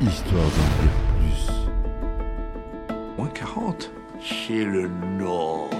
histoire 0.00 0.42
d'en 0.42 0.82
dire 0.82 0.92
plus. 1.18 1.52
Moins 3.16 3.28
40 3.28 3.90
C'est 4.22 4.64
le 4.64 4.88
Nord. 5.18 5.70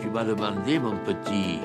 Tu 0.00 0.08
m'as 0.08 0.24
demandé, 0.24 0.78
mon 0.78 0.96
petit. 0.98 1.60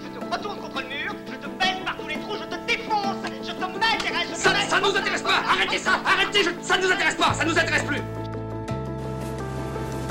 Je 0.00 0.06
te 0.08 0.34
retourne 0.34 0.58
contre 0.58 0.80
le 0.82 0.88
mur, 0.88 1.14
je 1.26 1.34
te 1.36 1.46
baisse 1.46 1.80
par 1.84 1.96
tous 1.96 2.08
les 2.08 2.16
trous, 2.20 2.34
je 2.36 2.44
te 2.44 2.66
défonce, 2.66 3.16
je 3.42 3.52
te 3.52 3.64
mets, 3.64 3.98
je 4.26 4.32
te 4.32 4.36
Ça, 4.36 4.54
ça 4.68 4.80
nous 4.80 4.96
intéresse 4.96 5.22
pas 5.22 5.42
Arrêtez 5.48 5.78
ça 5.78 5.92
Arrêtez 6.04 6.42
je- 6.44 6.50
Ça 6.66 6.76
nous 6.78 6.90
intéresse 6.90 7.14
pas 7.14 7.34
Ça 7.34 7.44
nous 7.44 7.58
intéresse 7.58 7.82
plus 7.84 8.00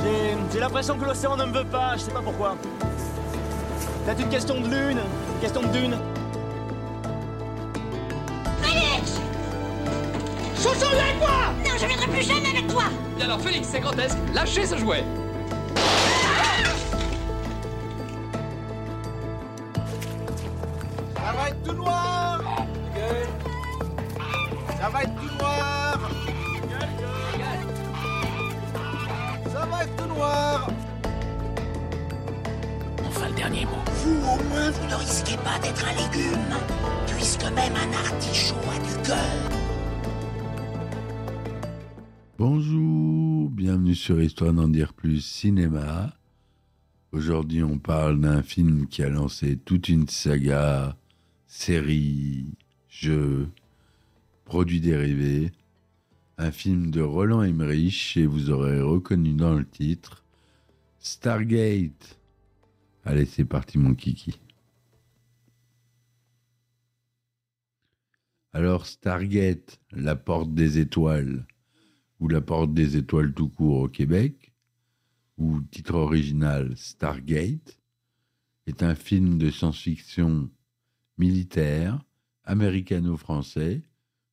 J'ai- 0.04 0.38
J'ai 0.54 0.60
l'impression 0.60 0.98
que 0.98 1.06
l'océan 1.06 1.36
ne 1.38 1.46
me 1.46 1.54
veut 1.60 1.66
pas, 1.66 1.94
je 1.96 2.02
sais 2.02 2.12
pas 2.12 2.22
pourquoi. 2.22 2.56
C'est 4.06 4.20
une 4.20 4.30
question 4.30 4.60
de 4.60 4.68
lune, 4.68 4.98
une 5.36 5.40
question 5.42 5.62
de 5.62 5.68
dune. 5.68 5.98
Chouchou, 10.62 10.92
viens 10.94 11.04
avec 11.04 11.18
moi 11.18 11.54
Non, 11.66 11.72
je 11.80 11.86
viendrai 11.88 12.08
plus 12.08 12.22
jamais 12.22 12.50
avec 12.50 12.68
toi. 12.68 12.84
Bien 13.16 13.26
alors 13.26 13.42
Félix, 13.42 13.68
c'est 13.72 13.80
grotesque, 13.80 14.18
lâchez 14.32 14.68
ce 14.68 14.78
jouet. 14.78 15.04
Ça 21.16 21.34
va 21.34 21.50
être 21.50 21.64
tout 21.64 21.74
noir. 21.74 22.42
Ça 24.80 24.90
va 24.90 25.02
être 25.02 25.16
tout 25.16 25.36
noir. 25.40 26.00
Ça 29.52 29.66
va 29.66 29.84
être 29.84 29.96
tout 29.96 30.14
noir. 30.14 30.68
Enfin, 33.08 33.28
le 33.30 33.34
dernier 33.36 33.66
mot. 33.66 33.72
Vous, 34.04 34.12
au 34.12 34.44
moins, 34.50 34.70
vous 34.70 34.88
ne 34.88 34.96
risquez 34.96 35.38
pas 35.38 35.58
d'être 35.60 35.84
un 35.88 35.94
légume, 35.94 36.56
puisque 37.08 37.46
même 37.46 37.74
un 37.76 37.94
artichaut 38.12 38.56
a 38.76 38.80
du 38.80 39.08
cœur. 39.08 39.61
Bonjour, 42.44 43.52
bienvenue 43.52 43.94
sur 43.94 44.20
Histoire 44.20 44.52
d'en 44.52 44.68
dire 44.68 44.96
plus 44.96 45.24
cinéma. 45.24 46.18
Aujourd'hui, 47.12 47.62
on 47.62 47.78
parle 47.78 48.20
d'un 48.20 48.42
film 48.42 48.88
qui 48.88 49.04
a 49.04 49.10
lancé 49.10 49.58
toute 49.58 49.90
une 49.90 50.08
saga, 50.08 50.98
série, 51.46 52.48
jeu, 52.90 53.48
produits 54.44 54.82
dérivés. 54.82 55.52
Un 56.40 56.50
film 56.50 56.90
de 56.90 57.02
Roland 57.02 57.44
Emmerich 57.44 58.18
et 58.18 58.26
vous 58.26 58.50
aurez 58.50 58.82
reconnu 58.82 59.34
dans 59.34 59.54
le 59.54 59.64
titre 59.68 60.24
Stargate. 60.98 62.18
Allez, 63.06 63.28
c'est 63.28 63.46
parti 63.46 63.78
mon 63.78 63.94
kiki. 63.94 64.40
Alors 68.52 68.88
Stargate, 68.88 69.80
la 69.92 70.16
porte 70.16 70.56
des 70.56 70.80
étoiles, 70.80 71.46
ou 72.22 72.28
la 72.28 72.40
porte 72.40 72.74
des 72.74 72.96
étoiles 72.96 73.34
tout 73.34 73.50
court 73.50 73.80
au 73.80 73.90
Québec, 73.90 74.54
ou 75.38 75.60
titre 75.60 75.96
original 75.96 76.78
Stargate, 76.78 77.80
est 78.68 78.84
un 78.84 78.96
film 78.96 79.40
de 79.40 79.50
science-fiction 79.50 80.50
militaire 81.18 82.00
américano-français, 82.46 83.82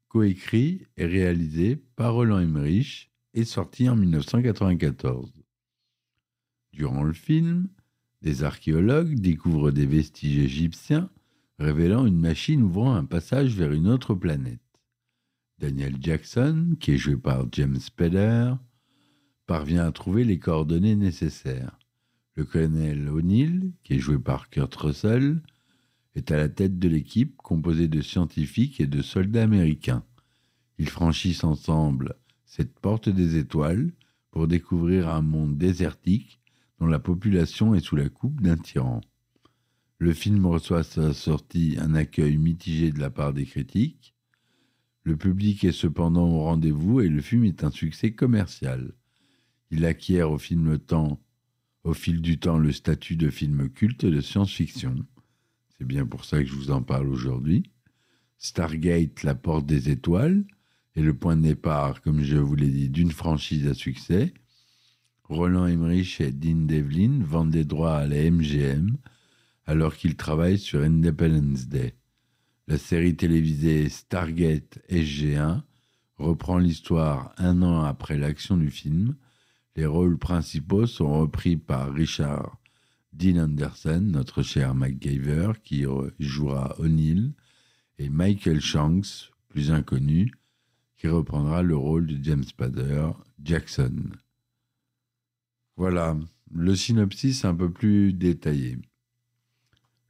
coécrit 0.09 0.83
et 0.97 1.07
réalisé 1.07 1.77
par 1.97 2.15
Roland 2.15 2.41
Emmerich 2.41 3.11
et 3.33 3.45
sorti 3.45 3.89
en 3.89 3.97
1994. 3.97 5.33
Durant 6.73 7.03
le 7.03 7.15
film, 7.15 7.69
des 8.21 8.43
archéologues 8.43 9.19
découvrent 9.19 9.71
des 9.71 9.87
vestiges 9.87 10.39
égyptiens 10.39 11.11
révélant 11.59 12.07
une 12.07 12.21
machine 12.21 12.63
ouvrant 12.63 12.95
un 12.95 13.05
passage 13.05 13.55
vers 13.55 13.73
une 13.73 13.89
autre 13.89 14.15
planète. 14.15 14.61
Daniel 15.59 15.97
Jackson, 16.01 16.77
qui 16.79 16.93
est 16.93 16.99
joué 16.99 17.17
par 17.17 17.47
James 17.53 17.81
Spader, 17.81 18.55
parvient 19.47 19.87
à 19.87 19.93
trouver 19.93 20.25
les 20.25 20.39
coordonnées 20.39 20.97
nécessaires. 20.97 21.79
Le 22.35 22.45
colonel 22.45 23.09
O'Neill, 23.09 23.73
qui 23.83 23.95
est 23.95 23.99
joué 23.99 24.19
par 24.19 24.51
Kurt 24.51 24.75
Russell, 24.77 25.43
est 26.15 26.31
à 26.31 26.37
la 26.37 26.49
tête 26.49 26.79
de 26.79 26.89
l'équipe 26.89 27.37
composée 27.37 27.89
de 27.89 28.01
scientifiques 28.01 28.81
et 28.81 28.87
de 28.87 29.03
soldats 29.03 29.43
américains. 29.43 30.05
Ils 30.79 30.89
franchissent 30.89 31.45
ensemble 31.45 32.15
cette 32.45 32.79
porte 32.79 33.09
des 33.09 33.37
étoiles 33.37 33.91
pour 34.31 34.47
découvrir 34.47 35.09
un 35.09 35.23
monde 35.23 35.59
désertique 35.59 36.41
dont 36.79 36.87
la 36.87 36.99
population 37.01 37.75
est 37.75 37.81
sous 37.81 37.97
la 37.97 38.09
coupe 38.09 38.41
d'un 38.41 38.57
tyran. 38.57 39.01
Le 39.99 40.13
film 40.13 40.47
reçoit 40.47 40.81
à 40.81 40.85
sa 40.85 41.13
sortie 41.13 41.77
un 41.81 41.95
accueil 41.95 42.37
mitigé 42.37 42.93
de 42.93 43.01
la 43.01 43.11
part 43.11 43.33
des 43.33 43.45
critiques. 43.45 44.15
Le 45.09 45.17
public 45.17 45.65
est 45.65 45.73
cependant 45.73 46.29
au 46.29 46.43
rendez-vous 46.43 47.01
et 47.01 47.09
le 47.09 47.23
film 47.23 47.45
est 47.45 47.65
un 47.65 47.71
succès 47.71 48.13
commercial. 48.13 48.93
Il 49.71 49.87
acquiert 49.87 50.31
au, 50.31 50.37
fil 50.37 50.61
du 52.21 52.39
temps 52.39 52.59
le 52.59 52.73
statut 52.73 53.17
de 53.17 53.31
film 53.31 53.71
culte 53.71 54.05
de 54.05 54.21
science-fiction. 54.21 54.97
C'est 55.71 55.87
bien 55.87 56.05
pour 56.05 56.27
ça 56.27 56.43
que 56.43 56.47
je 56.47 56.53
vous 56.53 56.71
en 56.71 56.83
parle 56.83 57.09
aujourd'hui. 57.09 57.63
Stargate, 58.37 59.23
la 59.23 59.35
porte 59.35 59.65
des 59.65 59.89
étoiles, 59.89 60.45
est 60.95 61.01
le 61.01 61.15
point 61.15 61.39
de 61.39 61.43
départ, 61.43 62.03
comme 62.03 62.21
je 62.21 62.37
vous 62.37 62.55
l'ai 62.55 62.69
dit, 62.69 62.91
d'une 62.91 63.11
franchise 63.11 63.67
à 63.67 63.73
succès. 63.73 64.35
Roland 65.23 65.69
Emmerich 65.69 66.21
et 66.21 66.33
Dean 66.33 66.67
Devlin 66.67 67.21
vendent 67.25 67.53
des 67.53 67.65
droits 67.65 67.97
à 67.97 68.07
la 68.07 68.31
MGM 68.31 68.99
alors 69.65 69.97
qu'ils 69.97 70.17
travaillent 70.17 70.59
sur 70.59 70.83
Independence 70.83 71.67
Day. 71.67 71.95
La 72.69 72.77
série 72.77 73.17
télévisée 73.17 73.89
Stargate 73.89 74.79
SG1 74.91 75.63
reprend 76.19 76.59
l'histoire 76.59 77.33
un 77.39 77.63
an 77.63 77.81
après 77.81 78.19
l'action 78.19 78.59
du 78.59 78.71
film. 78.71 79.17
Les 79.75 79.87
rôles 79.87 80.19
principaux 80.19 80.85
sont 80.85 81.19
repris 81.19 81.57
par 81.57 81.91
Richard 81.91 82.59
Dean 83.15 83.39
Anderson, 83.39 84.03
notre 84.03 84.43
cher 84.43 84.75
MacGyver, 84.75 85.53
qui 85.65 85.87
jouera 86.19 86.79
O'Neill, 86.79 87.33
et 87.97 88.11
Michael 88.11 88.61
Shanks, 88.61 89.33
plus 89.49 89.71
inconnu, 89.71 90.31
qui 90.99 91.09
reprendra 91.09 91.63
le 91.63 91.75
rôle 91.75 92.07
de 92.07 92.23
James 92.23 92.45
Spader, 92.45 93.13
Jackson. 93.43 94.11
Voilà, 95.75 96.19
le 96.53 96.77
synopsis 96.77 97.47
un 97.47 97.55
peu 97.55 97.73
plus 97.73 98.13
détaillé. 98.13 98.77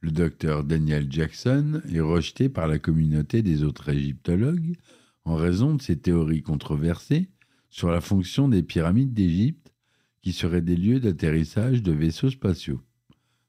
Le 0.01 0.11
docteur 0.11 0.63
Daniel 0.63 1.11
Jackson 1.11 1.81
est 1.91 1.99
rejeté 1.99 2.47
par 2.47 2.67
la 2.67 2.79
communauté 2.79 3.41
des 3.41 3.63
autres 3.63 3.89
égyptologues 3.89 4.77
en 5.25 5.35
raison 5.35 5.75
de 5.75 5.81
ses 5.81 5.99
théories 5.99 6.41
controversées 6.41 7.29
sur 7.69 7.89
la 7.91 7.99
fonction 7.99 8.47
des 8.47 8.63
pyramides 8.63 9.13
d'Égypte 9.13 9.73
qui 10.21 10.31
seraient 10.31 10.61
des 10.61 10.77
lieux 10.77 10.99
d'atterrissage 10.99 11.83
de 11.83 11.91
vaisseaux 11.91 12.29
spatiaux. 12.29 12.81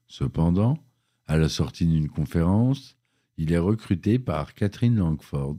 Cependant, 0.07 0.77
à 1.25 1.37
la 1.37 1.47
sortie 1.47 1.85
d'une 1.85 2.09
conférence, 2.09 2.97
il 3.37 3.53
est 3.53 3.57
recruté 3.57 4.19
par 4.19 4.53
Catherine 4.53 4.97
Langford 4.97 5.57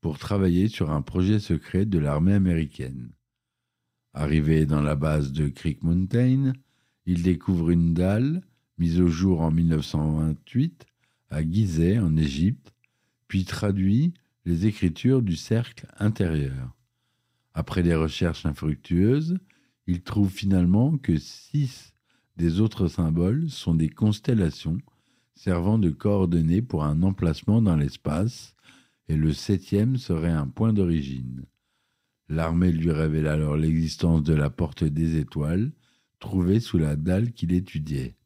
pour 0.00 0.18
travailler 0.18 0.68
sur 0.68 0.90
un 0.90 1.02
projet 1.02 1.40
secret 1.40 1.84
de 1.84 1.98
l'armée 1.98 2.34
américaine. 2.34 3.10
Arrivé 4.14 4.66
dans 4.66 4.82
la 4.82 4.94
base 4.94 5.32
de 5.32 5.48
Creek 5.48 5.82
Mountain, 5.82 6.52
il 7.06 7.22
découvre 7.24 7.70
une 7.70 7.92
dalle 7.92 8.42
mise 8.78 9.00
au 9.00 9.08
jour 9.08 9.40
en 9.40 9.50
1928 9.50 10.86
à 11.30 11.42
Gizeh 11.42 11.98
en 11.98 12.16
Égypte, 12.16 12.72
puis 13.26 13.44
traduit 13.44 14.14
les 14.44 14.66
écritures 14.66 15.22
du 15.22 15.36
cercle 15.36 15.86
intérieur. 15.98 16.74
Après 17.54 17.82
des 17.82 17.94
recherches 17.94 18.46
infructueuses, 18.46 19.38
il 19.86 20.02
trouve 20.02 20.30
finalement 20.30 20.96
que 20.96 21.16
six 21.16 21.92
des 22.36 22.60
autres 22.60 22.88
symboles 22.88 23.50
sont 23.50 23.74
des 23.74 23.88
constellations 23.88 24.78
servant 25.38 25.78
de 25.78 25.90
coordonnées 25.90 26.62
pour 26.62 26.82
un 26.82 27.02
emplacement 27.04 27.62
dans 27.62 27.76
l'espace, 27.76 28.56
et 29.08 29.14
le 29.14 29.32
septième 29.32 29.96
serait 29.96 30.32
un 30.32 30.48
point 30.48 30.72
d'origine. 30.72 31.44
L'armée 32.28 32.72
lui 32.72 32.90
révèle 32.90 33.28
alors 33.28 33.56
l'existence 33.56 34.24
de 34.24 34.34
la 34.34 34.50
porte 34.50 34.82
des 34.82 35.16
étoiles, 35.16 35.70
trouvée 36.18 36.58
sous 36.58 36.76
la 36.76 36.96
dalle 36.96 37.30
qu'il 37.32 37.52
étudiait. 37.52 38.16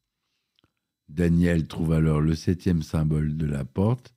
Daniel 1.13 1.67
trouve 1.67 1.93
alors 1.93 2.23
le 2.23 2.35
septième 2.35 2.83
symbole 2.83 3.37
de 3.37 3.45
la 3.45 3.67
porte 3.67 4.15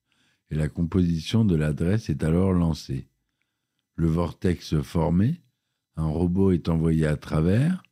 et 0.50 0.56
la 0.56 0.70
composition 0.70 1.44
de 1.44 1.58
l'adresse 1.58 2.10
est 2.10 2.24
alors 2.24 2.54
lancée. 2.54 3.10
Le 3.96 4.08
vortex 4.08 4.80
formé, 4.82 5.42
un 5.98 6.06
robot 6.06 6.54
est 6.54 6.70
envoyé 6.70 7.06
à 7.06 7.18
travers, 7.18 7.84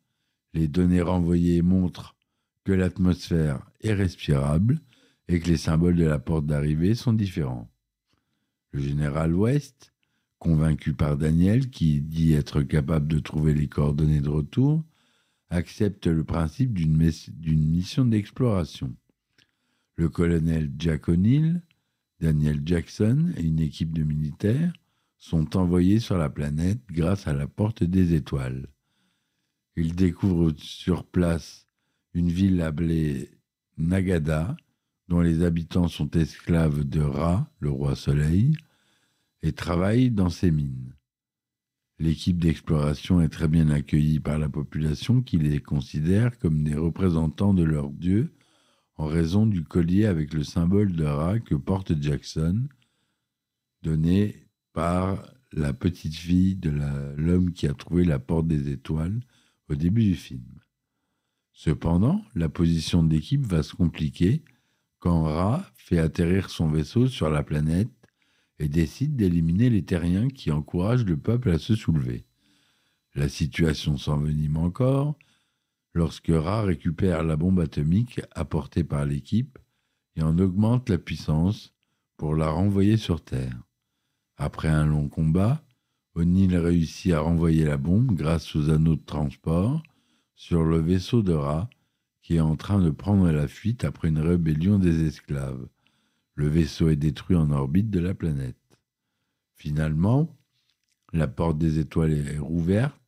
les 0.53 0.69
données 0.69 1.01
renvoyées 1.01 1.61
montrent 1.61 2.15
que 2.63 2.71
l'atmosphère 2.71 3.69
est 3.81 3.93
respirable 3.93 4.79
et 5.27 5.41
que 5.41 5.49
les 5.49 5.57
symboles 5.57 5.97
de 5.97 6.05
la 6.05 6.19
porte 6.19 6.45
d'arrivée 6.45 6.95
sont 6.95 7.13
différents. 7.13 7.69
Le 8.71 8.79
général 8.79 9.35
West, 9.35 9.93
convaincu 10.39 10.93
par 10.93 11.17
Daniel, 11.17 11.69
qui 11.69 11.99
dit 11.99 12.33
être 12.33 12.61
capable 12.61 13.07
de 13.07 13.19
trouver 13.19 13.53
les 13.53 13.67
coordonnées 13.67 14.21
de 14.21 14.29
retour, 14.29 14.81
accepte 15.53 16.07
le 16.07 16.23
principe 16.23 16.73
d'une 16.73 16.97
mission 16.97 18.05
d'exploration. 18.05 18.95
Le 19.95 20.09
colonel 20.09 20.71
Jack 20.77 21.07
O'Neill, 21.07 21.61
Daniel 22.19 22.61
Jackson 22.65 23.31
et 23.37 23.43
une 23.43 23.59
équipe 23.59 23.93
de 23.93 24.03
militaires 24.03 24.73
sont 25.17 25.55
envoyés 25.55 25.99
sur 25.99 26.17
la 26.17 26.29
planète 26.29 26.81
grâce 26.91 27.27
à 27.27 27.33
la 27.33 27.47
porte 27.47 27.83
des 27.83 28.13
étoiles. 28.13 28.67
Ils 29.75 29.95
découvrent 29.95 30.53
sur 30.57 31.05
place 31.05 31.67
une 32.13 32.29
ville 32.29 32.61
appelée 32.61 33.31
Nagada, 33.77 34.55
dont 35.07 35.21
les 35.21 35.43
habitants 35.43 35.87
sont 35.87 36.09
esclaves 36.11 36.83
de 36.83 37.01
Ra, 37.01 37.49
le 37.59 37.69
roi 37.69 37.95
soleil, 37.95 38.55
et 39.41 39.51
travaillent 39.51 40.11
dans 40.11 40.29
ses 40.29 40.51
mines. 40.51 40.95
L'équipe 42.03 42.37
d'exploration 42.37 43.21
est 43.21 43.29
très 43.29 43.47
bien 43.47 43.69
accueillie 43.69 44.19
par 44.19 44.37
la 44.37 44.49
population 44.49 45.21
qui 45.21 45.37
les 45.37 45.61
considère 45.61 46.37
comme 46.37 46.61
des 46.61 46.75
représentants 46.75 47.53
de 47.53 47.63
leur 47.63 47.89
dieu 47.91 48.33
en 48.97 49.05
raison 49.05 49.45
du 49.45 49.63
collier 49.63 50.05
avec 50.05 50.33
le 50.33 50.43
symbole 50.43 50.91
de 50.91 51.05
Ra 51.05 51.39
que 51.39 51.55
porte 51.55 51.93
Jackson, 52.01 52.67
donné 53.83 54.35
par 54.73 55.23
la 55.53 55.71
petite 55.71 56.15
fille 56.15 56.57
de 56.57 56.71
l'homme 57.15 57.53
qui 57.53 57.67
a 57.67 57.73
trouvé 57.73 58.03
la 58.03 58.19
porte 58.19 58.47
des 58.47 58.69
étoiles 58.69 59.21
au 59.69 59.75
début 59.75 60.03
du 60.03 60.15
film. 60.15 60.59
Cependant, 61.53 62.21
la 62.35 62.49
position 62.49 63.01
de 63.01 63.13
l'équipe 63.13 63.45
va 63.45 63.63
se 63.63 63.75
compliquer 63.75 64.43
quand 64.99 65.23
Ra 65.23 65.65
fait 65.77 65.99
atterrir 65.99 66.49
son 66.49 66.67
vaisseau 66.67 67.07
sur 67.07 67.29
la 67.29 67.43
planète 67.43 67.87
et 68.59 68.67
décide 68.67 69.15
d'éliminer 69.15 69.69
les 69.69 69.83
terriens 69.83 70.27
qui 70.27 70.51
encouragent 70.51 71.05
le 71.05 71.17
peuple 71.17 71.49
à 71.49 71.59
se 71.59 71.75
soulever. 71.75 72.25
La 73.15 73.29
situation 73.29 73.97
s'envenime 73.97 74.57
encore 74.57 75.17
lorsque 75.93 76.31
Ra 76.31 76.63
récupère 76.63 77.23
la 77.23 77.35
bombe 77.35 77.59
atomique 77.59 78.21
apportée 78.31 78.83
par 78.83 79.05
l'équipe 79.05 79.59
et 80.15 80.23
en 80.23 80.37
augmente 80.39 80.89
la 80.89 80.97
puissance 80.97 81.73
pour 82.17 82.35
la 82.35 82.49
renvoyer 82.49 82.97
sur 82.97 83.23
Terre. 83.23 83.61
Après 84.37 84.69
un 84.69 84.85
long 84.85 85.09
combat, 85.09 85.63
O'Neill 86.15 86.55
réussit 86.57 87.11
à 87.13 87.19
renvoyer 87.19 87.65
la 87.65 87.77
bombe 87.77 88.13
grâce 88.13 88.55
aux 88.55 88.69
anneaux 88.69 88.95
de 88.95 89.05
transport 89.05 89.81
sur 90.35 90.63
le 90.63 90.79
vaisseau 90.79 91.21
de 91.21 91.33
Ra 91.33 91.69
qui 92.21 92.37
est 92.37 92.41
en 92.41 92.55
train 92.55 92.79
de 92.79 92.89
prendre 92.89 93.29
la 93.29 93.47
fuite 93.47 93.83
après 93.83 94.07
une 94.07 94.19
rébellion 94.19 94.79
des 94.79 95.05
esclaves. 95.05 95.67
Le 96.35 96.47
vaisseau 96.47 96.89
est 96.89 96.95
détruit 96.95 97.35
en 97.35 97.51
orbite 97.51 97.89
de 97.89 97.99
la 97.99 98.13
planète. 98.13 98.57
Finalement, 99.55 100.35
la 101.11 101.27
porte 101.27 101.57
des 101.57 101.79
étoiles 101.79 102.13
est 102.13 102.39
rouverte 102.39 102.99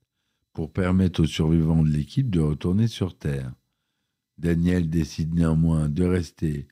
pour 0.54 0.72
permettre 0.72 1.24
aux 1.24 1.28
survivants 1.28 1.84
de 1.84 1.90
l'équipe 1.90 2.30
de 2.30 2.40
retourner 2.40 2.88
sur 2.88 3.18
Terre. 3.18 3.54
Daniel 4.38 4.90
décide 4.90 5.34
néanmoins 5.34 5.90
de 5.90 6.04
rester 6.04 6.68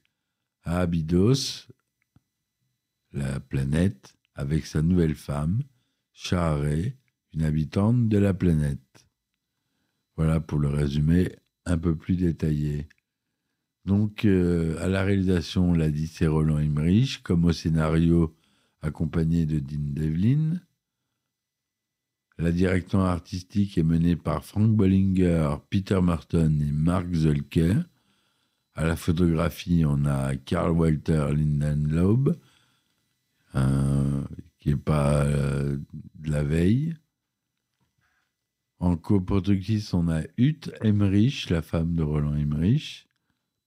à 0.64 0.80
Abydos, 0.80 1.68
la 3.12 3.40
planète, 3.40 4.16
avec 4.36 4.66
sa 4.66 4.82
nouvelle 4.82 5.16
femme, 5.16 5.64
Shahareh, 6.14 6.98
une 7.34 7.44
habitante 7.44 8.08
de 8.10 8.18
la 8.18 8.34
planète. 8.34 9.08
Voilà 10.16 10.40
pour 10.40 10.60
le 10.60 10.70
résumé 10.70 11.36
un 11.66 11.78
peu 11.78 11.96
plus 11.96 12.16
détaillé. 12.16 12.88
Donc, 13.86 14.24
euh, 14.26 14.78
à 14.82 14.88
la 14.88 15.04
réalisation, 15.04 15.72
on 15.72 15.74
l'a 15.74 15.90
dit, 15.92 16.08
c'est 16.08 16.28
Roland 16.28 16.60
Emmerich, 16.60 17.22
comme 17.22 17.46
au 17.46 17.52
scénario, 17.52 18.36
accompagné 18.82 19.46
de 19.46 19.60
Dean 19.60 19.92
Devlin. 19.94 20.62
La 22.38 22.52
direction 22.52 23.02
artistique 23.02 23.78
est 23.78 23.84
menée 23.84 24.16
par 24.16 24.44
Frank 24.44 24.72
Bollinger, 24.76 25.58
Peter 25.70 26.00
Martin 26.02 26.52
et 26.60 26.72
Mark 26.72 27.14
Zölker. 27.14 27.76
À 28.76 28.86
la 28.86 28.96
photographie, 28.96 29.84
on 29.86 30.06
a 30.06 30.36
Carl 30.38 30.72
Walter 30.72 31.28
Lindenlaub, 31.36 32.40
un- 33.54 34.24
qui 34.60 34.70
n'est 34.70 34.78
pas 34.78 35.26
euh, 35.26 35.78
de 36.16 36.32
la 36.32 36.44
veille. 36.44 36.96
En 38.80 38.98
coproductrice, 38.98 39.94
on 39.94 40.08
a 40.10 40.22
Hutte 40.38 40.72
Emmerich, 40.82 41.50
la 41.50 41.62
femme 41.62 41.94
de 41.94 42.02
Roland 42.02 42.36
Emmerich. 42.36 43.08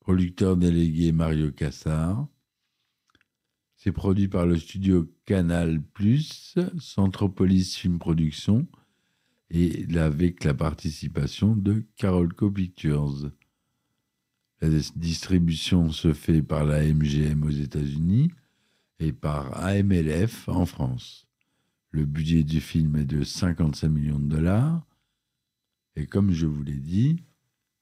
Producteur 0.06 0.56
délégué 0.56 1.10
Mario 1.10 1.50
Cassard. 1.50 2.28
C'est 3.74 3.90
produit 3.90 4.28
par 4.28 4.46
le 4.46 4.56
studio 4.56 5.12
Canal+, 5.24 5.82
Centropolis 6.78 7.74
Film 7.74 7.98
Production, 7.98 8.68
et 9.50 9.84
avec 9.96 10.44
la 10.44 10.54
participation 10.54 11.56
de 11.56 11.84
Carolco 11.96 12.52
Pictures. 12.52 13.32
La 14.60 14.68
dis- 14.68 14.92
distribution 14.94 15.90
se 15.90 16.12
fait 16.12 16.40
par 16.40 16.64
la 16.64 16.84
MGM 16.84 17.42
aux 17.42 17.50
États-Unis 17.50 18.30
et 19.00 19.12
par 19.12 19.60
AMLF 19.60 20.48
en 20.48 20.66
France. 20.66 21.26
Le 21.90 22.04
budget 22.04 22.44
du 22.44 22.60
film 22.60 22.94
est 22.94 23.06
de 23.06 23.24
55 23.24 23.88
millions 23.88 24.20
de 24.20 24.28
dollars. 24.28 24.86
Et 25.96 26.06
comme 26.06 26.30
je 26.30 26.46
vous 26.46 26.62
l'ai 26.62 26.78
dit, 26.78 27.24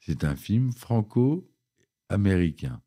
c'est 0.00 0.24
un 0.24 0.36
film 0.36 0.72
franco-américain. 2.08 2.82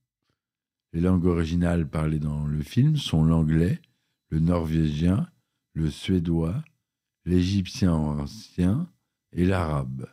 Les 0.94 1.02
langues 1.02 1.25
originales 1.25 1.90
parlées 1.90 2.19
dans 2.19 2.46
le 2.46 2.62
film 2.64 2.98
sont 2.98 3.24
l'anglais, 3.24 3.81
le 4.30 4.40
norvégien, 4.40 5.30
le 5.74 5.90
suédois, 5.90 6.64
l'égyptien 7.25 7.94
ancien 7.94 8.92
et 9.31 9.46
l'arabe. 9.46 10.10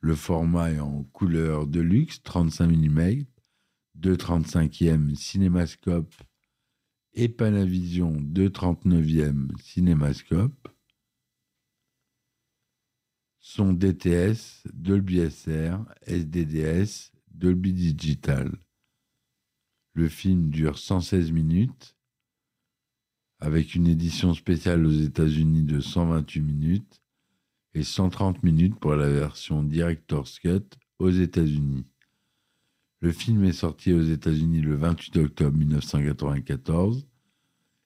Le 0.00 0.14
format 0.14 0.72
est 0.72 0.80
en 0.80 1.04
couleur 1.04 1.66
de 1.66 1.80
luxe, 1.80 2.22
35 2.22 2.66
mm, 2.68 3.24
2 3.94 4.16
35e 4.16 5.14
cinémascope 5.14 6.14
et 7.14 7.28
Panavision 7.28 8.10
2 8.20 8.48
39e 8.48 9.48
cinémascope. 9.60 10.68
Son 13.38 13.72
DTS, 13.72 14.66
Dolby 14.72 15.30
SR, 15.30 15.84
SDDS, 16.06 17.11
Dolby 17.34 17.72
Digital. 17.72 18.52
Le 19.94 20.08
film 20.08 20.50
dure 20.50 20.78
116 20.78 21.32
minutes, 21.32 21.96
avec 23.38 23.74
une 23.74 23.86
édition 23.86 24.34
spéciale 24.34 24.86
aux 24.86 24.92
États-Unis 24.92 25.64
de 25.64 25.80
128 25.80 26.40
minutes 26.40 27.02
et 27.74 27.82
130 27.82 28.42
minutes 28.42 28.78
pour 28.78 28.94
la 28.94 29.08
version 29.08 29.62
Director's 29.62 30.38
Cut 30.38 30.78
aux 30.98 31.10
États-Unis. 31.10 31.84
Le 33.00 33.10
film 33.10 33.44
est 33.44 33.52
sorti 33.52 33.92
aux 33.92 34.02
États-Unis 34.02 34.60
le 34.60 34.76
28 34.76 35.16
octobre 35.16 35.56
1994 35.56 37.06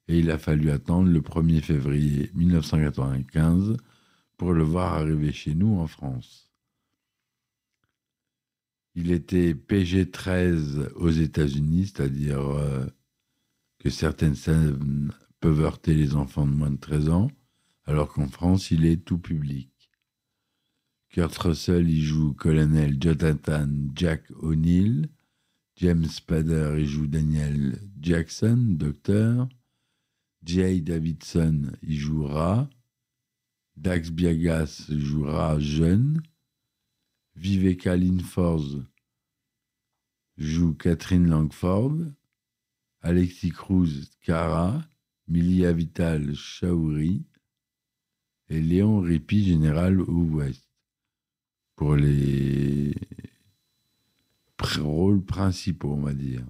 et 0.08 0.18
il 0.18 0.30
a 0.30 0.38
fallu 0.38 0.70
attendre 0.70 1.08
le 1.08 1.20
1er 1.20 1.62
février 1.62 2.30
1995 2.34 3.76
pour 4.36 4.52
le 4.52 4.62
voir 4.62 4.94
arriver 4.94 5.32
chez 5.32 5.54
nous 5.54 5.78
en 5.78 5.86
France. 5.86 6.45
Il 8.96 9.10
était 9.12 9.54
PG-13 9.54 10.92
aux 10.94 11.10
États-Unis, 11.10 11.92
c'est-à-dire 11.92 12.40
euh, 12.40 12.86
que 13.78 13.90
certaines 13.90 14.34
scènes 14.34 15.12
peuvent 15.38 15.60
heurter 15.60 15.94
les 15.94 16.14
enfants 16.14 16.46
de 16.46 16.52
moins 16.52 16.70
de 16.70 16.78
13 16.78 17.10
ans, 17.10 17.30
alors 17.84 18.10
qu'en 18.10 18.26
France, 18.26 18.70
il 18.70 18.86
est 18.86 19.04
tout 19.04 19.18
public. 19.18 19.70
Kurt 21.10 21.36
Russell 21.36 21.88
y 21.90 22.02
joue 22.02 22.32
colonel 22.32 22.96
Jonathan 22.98 23.68
Jack 23.94 24.30
O'Neill. 24.40 25.10
James 25.76 26.06
Spader 26.06 26.76
y 26.78 26.86
joue 26.86 27.06
Daniel 27.06 27.78
Jackson, 28.00 28.56
docteur. 28.70 29.46
Jay 30.42 30.80
Davidson 30.80 31.72
y 31.82 31.96
jouera. 31.96 32.70
Dax 33.76 34.10
Biagas 34.10 34.86
jouera 34.88 35.58
jeune. 35.58 36.22
Viveka 37.36 37.96
Linfors 37.96 38.82
joue 40.36 40.74
Catherine 40.74 41.28
Langford. 41.28 41.98
Alexis 43.02 43.50
Cruz 43.50 44.10
Cara. 44.22 44.82
Milia 45.28 45.72
Vital 45.72 46.34
Chaouri. 46.34 47.24
Et 48.48 48.60
Léon 48.60 49.00
Ripi, 49.00 49.44
général 49.44 50.00
Ouest 50.00 50.66
pour 51.76 51.94
les 51.94 52.94
rôles 54.78 55.22
principaux, 55.22 55.92
on 55.92 56.00
va 56.00 56.14
dire. 56.14 56.44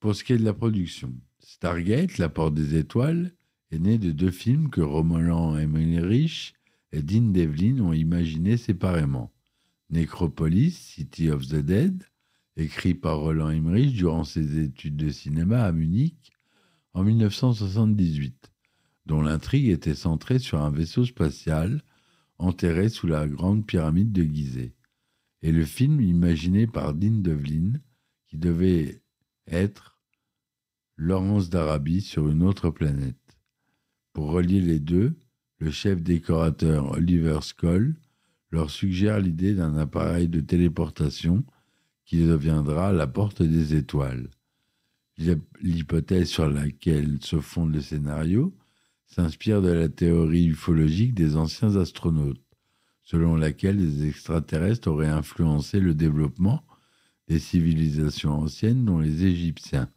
Pour 0.00 0.16
ce 0.16 0.24
qui 0.24 0.32
est 0.32 0.38
de 0.38 0.44
la 0.44 0.54
production, 0.54 1.14
Stargate, 1.38 2.18
La 2.18 2.28
Porte 2.28 2.54
des 2.54 2.76
Étoiles, 2.76 3.32
est 3.70 3.78
né 3.78 3.98
de 3.98 4.10
deux 4.10 4.30
films 4.30 4.70
que 4.70 4.80
Roland 4.80 5.56
Emmerich 5.56 6.54
et 6.92 7.02
Dean 7.02 7.32
Devlin 7.32 7.80
ont 7.80 7.92
imaginés 7.92 8.56
séparément. 8.56 9.32
Necropolis, 9.90 10.72
City 10.72 11.30
of 11.30 11.46
the 11.48 11.56
Dead, 11.56 12.04
écrit 12.56 12.94
par 12.94 13.20
Roland 13.20 13.50
Emmerich 13.50 13.94
durant 13.94 14.24
ses 14.24 14.58
études 14.58 14.96
de 14.96 15.10
cinéma 15.10 15.64
à 15.64 15.72
Munich 15.72 16.32
en 16.94 17.02
1978, 17.02 18.52
dont 19.06 19.22
l'intrigue 19.22 19.68
était 19.68 19.94
centrée 19.94 20.38
sur 20.38 20.60
un 20.62 20.70
vaisseau 20.70 21.04
spatial 21.04 21.82
enterré 22.38 22.88
sous 22.88 23.06
la 23.06 23.26
grande 23.26 23.66
pyramide 23.66 24.12
de 24.12 24.22
Gizeh, 24.24 24.74
et 25.42 25.52
le 25.52 25.64
film 25.64 26.00
imaginé 26.00 26.66
par 26.66 26.94
Dean 26.94 27.20
Devlin, 27.20 27.72
qui 28.26 28.36
devait 28.36 29.02
être 29.46 30.00
Laurence 30.96 31.50
d'Arabie 31.50 32.00
sur 32.00 32.28
une 32.28 32.42
autre 32.42 32.70
planète. 32.70 33.16
Pour 34.12 34.30
relier 34.30 34.60
les 34.60 34.78
deux, 34.78 35.16
le 35.62 35.70
chef 35.70 36.02
décorateur 36.02 36.90
Oliver 36.90 37.38
Skoll 37.40 37.94
leur 38.50 38.68
suggère 38.68 39.20
l'idée 39.20 39.54
d'un 39.54 39.76
appareil 39.76 40.26
de 40.26 40.40
téléportation 40.40 41.44
qui 42.04 42.24
deviendra 42.24 42.92
la 42.92 43.06
porte 43.06 43.44
des 43.44 43.76
étoiles. 43.76 44.28
L'hypothèse 45.60 46.28
sur 46.28 46.50
laquelle 46.50 47.18
se 47.20 47.40
fonde 47.40 47.74
le 47.74 47.80
scénario 47.80 48.52
s'inspire 49.06 49.62
de 49.62 49.70
la 49.70 49.88
théorie 49.88 50.46
ufologique 50.46 51.14
des 51.14 51.36
anciens 51.36 51.76
astronautes, 51.76 52.42
selon 53.04 53.36
laquelle 53.36 53.76
les 53.76 54.08
extraterrestres 54.08 54.88
auraient 54.88 55.06
influencé 55.06 55.78
le 55.78 55.94
développement 55.94 56.64
des 57.28 57.38
civilisations 57.38 58.32
anciennes, 58.32 58.84
dont 58.84 58.98
les 58.98 59.26
Égyptiens. 59.26 59.88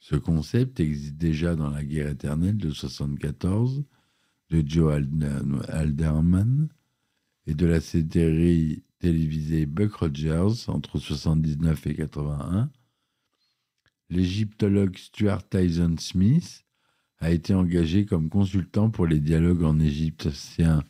Ce 0.00 0.16
concept 0.16 0.80
existe 0.80 1.16
déjà 1.16 1.56
dans 1.56 1.68
La 1.68 1.84
guerre 1.84 2.08
éternelle 2.08 2.56
de 2.56 2.68
1974 2.68 3.84
de 4.62 4.70
Joe 4.70 5.02
Alderman 5.68 6.68
et 7.46 7.54
de 7.54 7.66
la 7.66 7.80
série 7.80 8.84
télévisée 9.00 9.66
Buck 9.66 9.94
Rogers 9.94 10.68
entre 10.68 10.96
1979 10.96 11.86
et 11.88 11.94
81. 11.94 12.70
L'égyptologue 14.10 14.96
Stuart 14.96 15.48
Tyson 15.48 15.96
Smith 15.98 16.64
a 17.18 17.32
été 17.32 17.52
engagé 17.52 18.06
comme 18.06 18.28
consultant 18.28 18.90
pour 18.90 19.06
les 19.06 19.18
dialogues 19.18 19.64
en 19.64 19.80
égyptien 19.80 20.84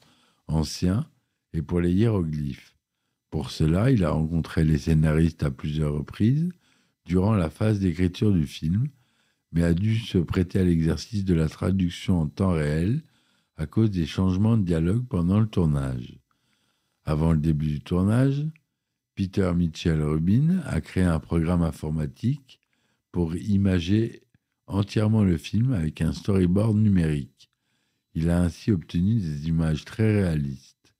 ancien 0.47 1.07
et 1.55 1.63
pour 1.63 1.81
les 1.81 1.93
hiéroglyphes. 1.93 2.77
Pour 3.31 3.51
cela, 3.51 3.91
il 3.91 4.05
a 4.05 4.11
rencontré 4.11 4.65
les 4.65 4.79
scénaristes 4.79 5.43
à 5.43 5.51
plusieurs 5.51 5.95
reprises 5.95 6.51
durant 7.07 7.35
la 7.35 7.49
phase 7.49 7.81
d'écriture 7.81 8.33
du 8.33 8.47
film, 8.47 8.89
mais 9.53 9.63
a 9.63 9.73
dû 9.73 9.97
se 9.97 10.19
prêter 10.19 10.59
à 10.59 10.65
l'exercice 10.65 11.25
de 11.25 11.35
la 11.35 11.49
traduction 11.49 12.21
en 12.21 12.29
temps 12.29 12.53
réel 12.53 13.03
à 13.57 13.67
cause 13.67 13.91
des 13.91 14.07
changements 14.07 14.57
de 14.57 14.65
dialogue 14.65 15.07
pendant 15.07 15.41
le 15.41 15.47
tournage. 15.47 16.19
Avant 17.05 17.33
le 17.33 17.39
début 17.39 17.69
du 17.69 17.81
tournage, 17.81 18.45
Peter 19.15 19.53
Mitchell 19.55 20.03
Rubin 20.03 20.61
a 20.65 20.81
créé 20.81 21.05
un 21.05 21.21
programme 21.21 21.63
informatique 21.63 22.61
pour 23.13 23.37
imager 23.37 24.23
entièrement 24.67 25.23
le 25.23 25.37
film 25.37 25.73
avec 25.73 26.01
un 26.01 26.13
storyboard 26.13 26.77
numérique. 26.77 27.51
Il 28.15 28.31
a 28.31 28.41
ainsi 28.41 28.73
obtenu 28.73 29.21
des 29.21 29.49
images 29.49 29.85
très 29.85 30.23
réalistes. 30.23 30.95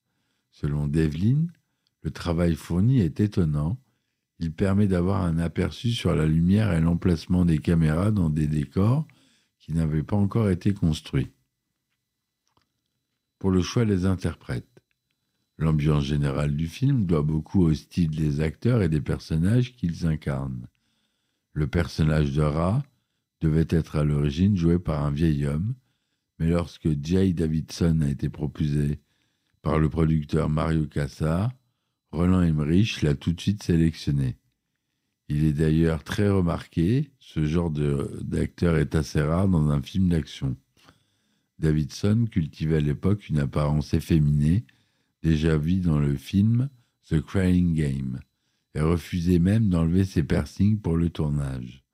Selon 0.53 0.87
Devlin, 0.87 1.47
le 2.03 2.11
travail 2.11 2.55
fourni 2.55 3.01
est 3.01 3.19
étonnant. 3.19 3.81
Il 4.39 4.53
permet 4.53 4.87
d'avoir 4.87 5.23
un 5.23 5.39
aperçu 5.39 5.91
sur 5.91 6.15
la 6.15 6.27
lumière 6.27 6.73
et 6.73 6.81
l'emplacement 6.81 7.45
des 7.45 7.59
caméras 7.59 8.11
dans 8.11 8.31
des 8.31 8.47
décors 8.47 9.07
qui 9.59 9.73
n'avaient 9.73 10.03
pas 10.03 10.17
encore 10.17 10.51
été 10.51 10.75
construits. 10.75 11.34
Le 13.51 13.63
choix 13.63 13.85
des 13.85 14.05
interprètes, 14.07 14.75
L'ambiance 15.59 16.05
générale 16.05 16.57
du 16.57 16.67
film 16.67 17.07
doit 17.07 17.23
beaucoup 17.23 17.63
au 17.63 17.75
style 17.75 18.11
des 18.11 18.41
acteurs 18.41 18.83
et 18.83 18.89
des 18.89 19.01
personnages 19.01 19.77
qu'ils 19.77 20.07
incarnent. 20.07 20.67
Le 21.53 21.69
personnage 21.69 22.33
de 22.33 22.43
Ra 22.43 22.83
devait 23.41 23.69
être 23.69 23.97
à 23.97 24.05
l'origine 24.05 24.57
joué 24.57 24.81
par 24.81 25.05
un 25.05 25.13
vieil 25.13 25.47
homme, 25.47 25.75
mais 26.39 26.49
lorsque 26.49 26.89
Jay 27.01 27.33
Davidson 27.33 28.01
a 28.01 28.09
été 28.09 28.29
proposé 28.29 29.01
par 29.63 29.79
le 29.79 29.89
producteur 29.89 30.49
Mario 30.49 30.87
Cassar, 30.87 31.53
Roland 32.11 32.43
Emmerich 32.43 33.03
l'a 33.03 33.15
tout 33.15 33.33
de 33.33 33.41
suite 33.41 33.63
sélectionné. 33.63 34.39
Il 35.29 35.45
est 35.45 35.53
d'ailleurs 35.53 36.03
très 36.03 36.29
remarqué, 36.29 37.13
ce 37.21 37.45
genre 37.45 37.71
d'acteur 37.71 38.77
est 38.77 38.97
assez 38.97 39.23
rare 39.23 39.49
dans 39.49 39.71
un 39.71 39.81
film 39.81 40.09
d'action. 40.09 40.57
Davidson 41.59 42.27
cultivait 42.31 42.77
à 42.77 42.81
l'époque 42.81 43.29
une 43.29 43.39
apparence 43.39 43.95
efféminée 43.95 44.65
déjà 45.23 45.57
vu 45.57 45.77
dans 45.77 45.99
le 45.99 46.17
film 46.17 46.69
The 47.09 47.21
Crying 47.21 47.75
Game, 47.75 48.21
et 48.75 48.81
refusait 48.81 49.39
même 49.39 49.69
d'enlever 49.69 50.05
ses 50.05 50.23
piercings 50.23 50.81
pour 50.81 50.97
le 50.97 51.11
tournage. 51.11 51.85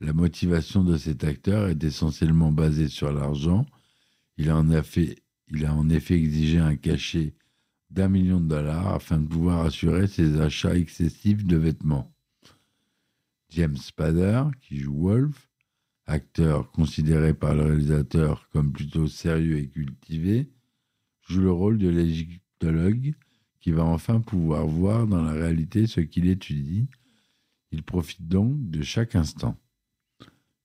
La 0.00 0.12
motivation 0.12 0.84
de 0.84 0.96
cet 0.96 1.24
acteur 1.24 1.68
est 1.68 1.82
essentiellement 1.82 2.52
basée 2.52 2.88
sur 2.88 3.12
l'argent. 3.12 3.66
Il, 4.36 4.50
a 4.50 4.56
a 4.56 4.58
en 4.58 5.88
effet 5.88 6.14
exigé 6.14 6.58
un 6.58 6.76
cachet 6.76 7.34
d'un 7.90 8.08
million 8.08 8.40
de 8.40 8.48
dollars 8.48 8.94
afin 8.94 9.18
de 9.18 9.26
pouvoir 9.26 9.64
assurer 9.64 10.06
ses 10.06 10.40
achats 10.40 10.76
excessifs 10.76 11.44
de 11.44 11.56
vêtements. 11.56 12.12
James 13.50 13.76
Spader, 13.76 14.44
qui 14.60 14.76
joue 14.78 15.00
Wolf, 15.00 15.48
acteur 16.06 16.70
considéré 16.70 17.34
par 17.34 17.54
le 17.54 17.64
réalisateur 17.64 18.48
comme 18.50 18.72
plutôt 18.72 19.08
sérieux 19.08 19.58
et 19.58 19.68
cultivé, 19.68 20.50
joue 21.28 21.40
le 21.40 21.50
rôle 21.50 21.78
de 21.78 21.88
l'égyptologue 21.88 23.14
qui 23.60 23.72
va 23.72 23.84
enfin 23.84 24.20
pouvoir 24.20 24.66
voir 24.66 25.06
dans 25.06 25.22
la 25.22 25.32
réalité 25.32 25.86
ce 25.86 26.00
qu'il 26.00 26.28
étudie. 26.28 26.88
Il 27.72 27.82
profite 27.82 28.28
donc 28.28 28.70
de 28.70 28.82
chaque 28.82 29.16
instant. 29.16 29.58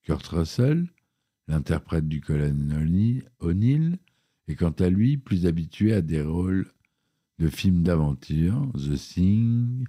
Kurt 0.03 0.25
Russell, 0.27 0.87
l'interprète 1.47 2.07
du 2.07 2.21
colonel 2.21 3.23
O'Neill, 3.39 3.97
est 4.47 4.55
quant 4.55 4.71
à 4.71 4.89
lui 4.89 5.17
plus 5.17 5.47
habitué 5.47 5.93
à 5.93 6.01
des 6.01 6.21
rôles 6.21 6.71
de 7.39 7.49
films 7.49 7.81
d'aventure, 7.81 8.71
The 8.75 8.95
Thing, 8.95 9.85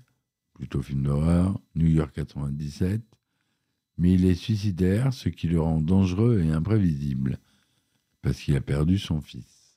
plutôt 0.55 0.81
film 0.81 1.03
d'horreur, 1.03 1.61
New 1.75 1.89
York 1.89 2.15
97, 2.15 3.03
mais 4.03 4.15
il 4.15 4.25
est 4.25 4.35
suicidaire, 4.35 5.15
ce 5.15 5.29
qui 5.29 5.47
le 5.47 5.61
rend 5.61 5.81
dangereux 5.81 6.43
et 6.45 6.51
imprévisible, 6.51 7.39
parce 8.21 8.41
qu'il 8.41 8.57
a 8.57 8.61
perdu 8.61 8.99
son 8.99 9.21
fils. 9.21 9.77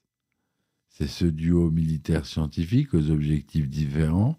C'est 0.89 1.05
ce 1.05 1.25
duo 1.25 1.69
militaire-scientifique 1.69 2.95
aux 2.95 3.11
objectifs 3.11 3.69
différents 3.69 4.35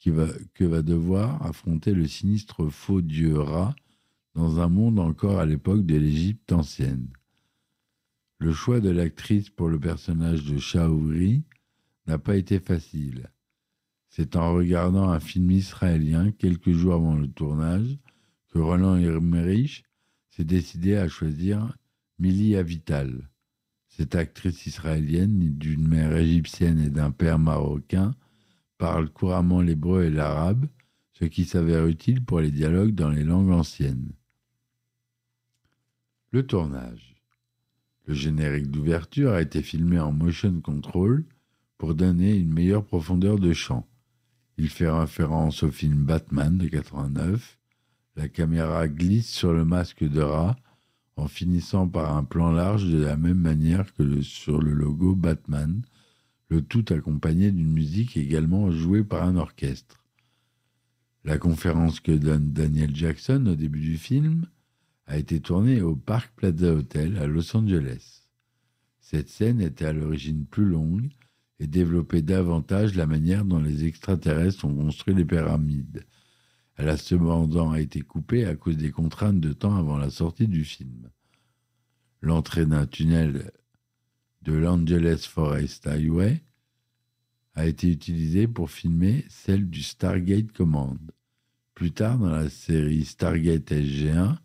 que 0.00 0.64
va 0.64 0.82
devoir 0.82 1.46
affronter 1.46 1.94
le 1.94 2.06
sinistre 2.06 2.68
faux 2.68 3.00
dieu 3.00 3.38
Ra 3.38 3.74
dans 4.34 4.60
un 4.60 4.68
monde 4.68 4.98
encore 4.98 5.40
à 5.40 5.46
l'époque 5.46 5.86
de 5.86 5.96
l'Égypte 5.96 6.52
ancienne. 6.52 7.08
Le 8.38 8.52
choix 8.52 8.80
de 8.80 8.90
l'actrice 8.90 9.48
pour 9.48 9.70
le 9.70 9.80
personnage 9.80 10.44
de 10.44 10.58
Shaouri 10.58 11.42
n'a 12.06 12.18
pas 12.18 12.36
été 12.36 12.60
facile. 12.60 13.30
C'est 14.10 14.36
en 14.36 14.52
regardant 14.52 15.08
un 15.08 15.20
film 15.20 15.50
israélien 15.52 16.32
quelques 16.32 16.72
jours 16.72 16.92
avant 16.92 17.14
le 17.14 17.28
tournage 17.28 17.96
Roland 18.60 18.96
Emmerich 18.96 19.84
s'est 20.30 20.44
décidé 20.44 20.96
à 20.96 21.08
choisir 21.08 21.76
Millie 22.18 22.56
Avital. 22.56 23.30
Cette 23.88 24.14
actrice 24.14 24.66
israélienne, 24.66 25.56
d'une 25.58 25.86
mère 25.86 26.16
égyptienne 26.16 26.78
et 26.78 26.90
d'un 26.90 27.10
père 27.10 27.38
marocain, 27.38 28.14
parle 28.78 29.10
couramment 29.10 29.60
l'hébreu 29.60 30.04
et 30.04 30.10
l'arabe, 30.10 30.66
ce 31.12 31.24
qui 31.24 31.44
s'avère 31.44 31.86
utile 31.86 32.24
pour 32.24 32.40
les 32.40 32.50
dialogues 32.50 32.94
dans 32.94 33.10
les 33.10 33.24
langues 33.24 33.50
anciennes. 33.50 34.12
Le 36.30 36.46
tournage. 36.46 37.14
Le 38.06 38.14
générique 38.14 38.70
d'ouverture 38.70 39.32
a 39.32 39.42
été 39.42 39.62
filmé 39.62 40.00
en 40.00 40.12
motion 40.12 40.60
control 40.60 41.24
pour 41.78 41.94
donner 41.94 42.34
une 42.34 42.52
meilleure 42.52 42.84
profondeur 42.84 43.38
de 43.38 43.52
champ. 43.52 43.86
Il 44.56 44.68
fait 44.68 44.90
référence 44.90 45.62
au 45.62 45.70
film 45.70 46.04
Batman 46.04 46.56
de 46.58 46.68
89. 46.68 47.58
La 48.16 48.28
caméra 48.28 48.88
glisse 48.88 49.30
sur 49.30 49.52
le 49.52 49.64
masque 49.64 50.04
de 50.04 50.20
rat 50.20 50.56
en 51.16 51.28
finissant 51.28 51.88
par 51.88 52.16
un 52.16 52.24
plan 52.24 52.52
large 52.52 52.86
de 52.86 53.02
la 53.02 53.16
même 53.16 53.38
manière 53.38 53.94
que 53.94 54.20
sur 54.22 54.60
le 54.60 54.72
logo 54.72 55.14
Batman, 55.14 55.82
le 56.48 56.60
tout 56.60 56.84
accompagné 56.90 57.50
d'une 57.50 57.72
musique 57.72 58.16
également 58.16 58.70
jouée 58.70 59.02
par 59.02 59.22
un 59.24 59.36
orchestre. 59.36 60.02
La 61.24 61.38
conférence 61.38 62.00
que 62.00 62.12
donne 62.12 62.52
Daniel 62.52 62.94
Jackson 62.94 63.46
au 63.46 63.54
début 63.54 63.80
du 63.80 63.96
film 63.96 64.46
a 65.06 65.16
été 65.16 65.40
tournée 65.40 65.80
au 65.80 65.96
Park 65.96 66.32
Plaza 66.36 66.72
Hotel 66.72 67.16
à 67.16 67.26
Los 67.26 67.56
Angeles. 67.56 68.22
Cette 69.00 69.28
scène 69.28 69.60
était 69.60 69.86
à 69.86 69.92
l'origine 69.92 70.44
plus 70.46 70.64
longue 70.64 71.08
et 71.60 71.66
développait 71.66 72.22
davantage 72.22 72.94
la 72.96 73.06
manière 73.06 73.44
dont 73.44 73.60
les 73.60 73.84
extraterrestres 73.84 74.64
ont 74.64 74.74
construit 74.74 75.14
les 75.14 75.24
pyramides, 75.24 76.04
elle 76.76 76.88
a 76.88 76.96
cependant 76.96 77.74
été 77.74 78.00
coupée 78.00 78.46
à 78.46 78.54
cause 78.54 78.76
des 78.76 78.90
contraintes 78.90 79.40
de 79.40 79.52
temps 79.52 79.76
avant 79.76 79.98
la 79.98 80.10
sortie 80.10 80.48
du 80.48 80.64
film. 80.64 81.10
L'entrée 82.20 82.66
d'un 82.66 82.86
tunnel 82.86 83.50
de 84.42 84.52
l'Angeles 84.52 85.18
Forest 85.18 85.86
Highway 85.86 86.42
a 87.54 87.66
été 87.66 87.90
utilisée 87.90 88.48
pour 88.48 88.70
filmer 88.70 89.24
celle 89.28 89.68
du 89.68 89.82
Stargate 89.82 90.52
Command. 90.52 90.98
Plus 91.74 91.92
tard 91.92 92.18
dans 92.18 92.30
la 92.30 92.48
série 92.48 93.04
Stargate 93.04 93.70
SG1, 93.70 94.36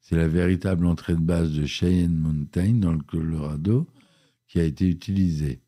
c'est 0.00 0.16
la 0.16 0.28
véritable 0.28 0.86
entrée 0.86 1.14
de 1.14 1.20
base 1.20 1.52
de 1.52 1.66
Cheyenne 1.66 2.14
Mountain 2.14 2.74
dans 2.74 2.92
le 2.92 3.02
Colorado 3.02 3.88
qui 4.46 4.60
a 4.60 4.64
été 4.64 4.88
utilisée. 4.88 5.62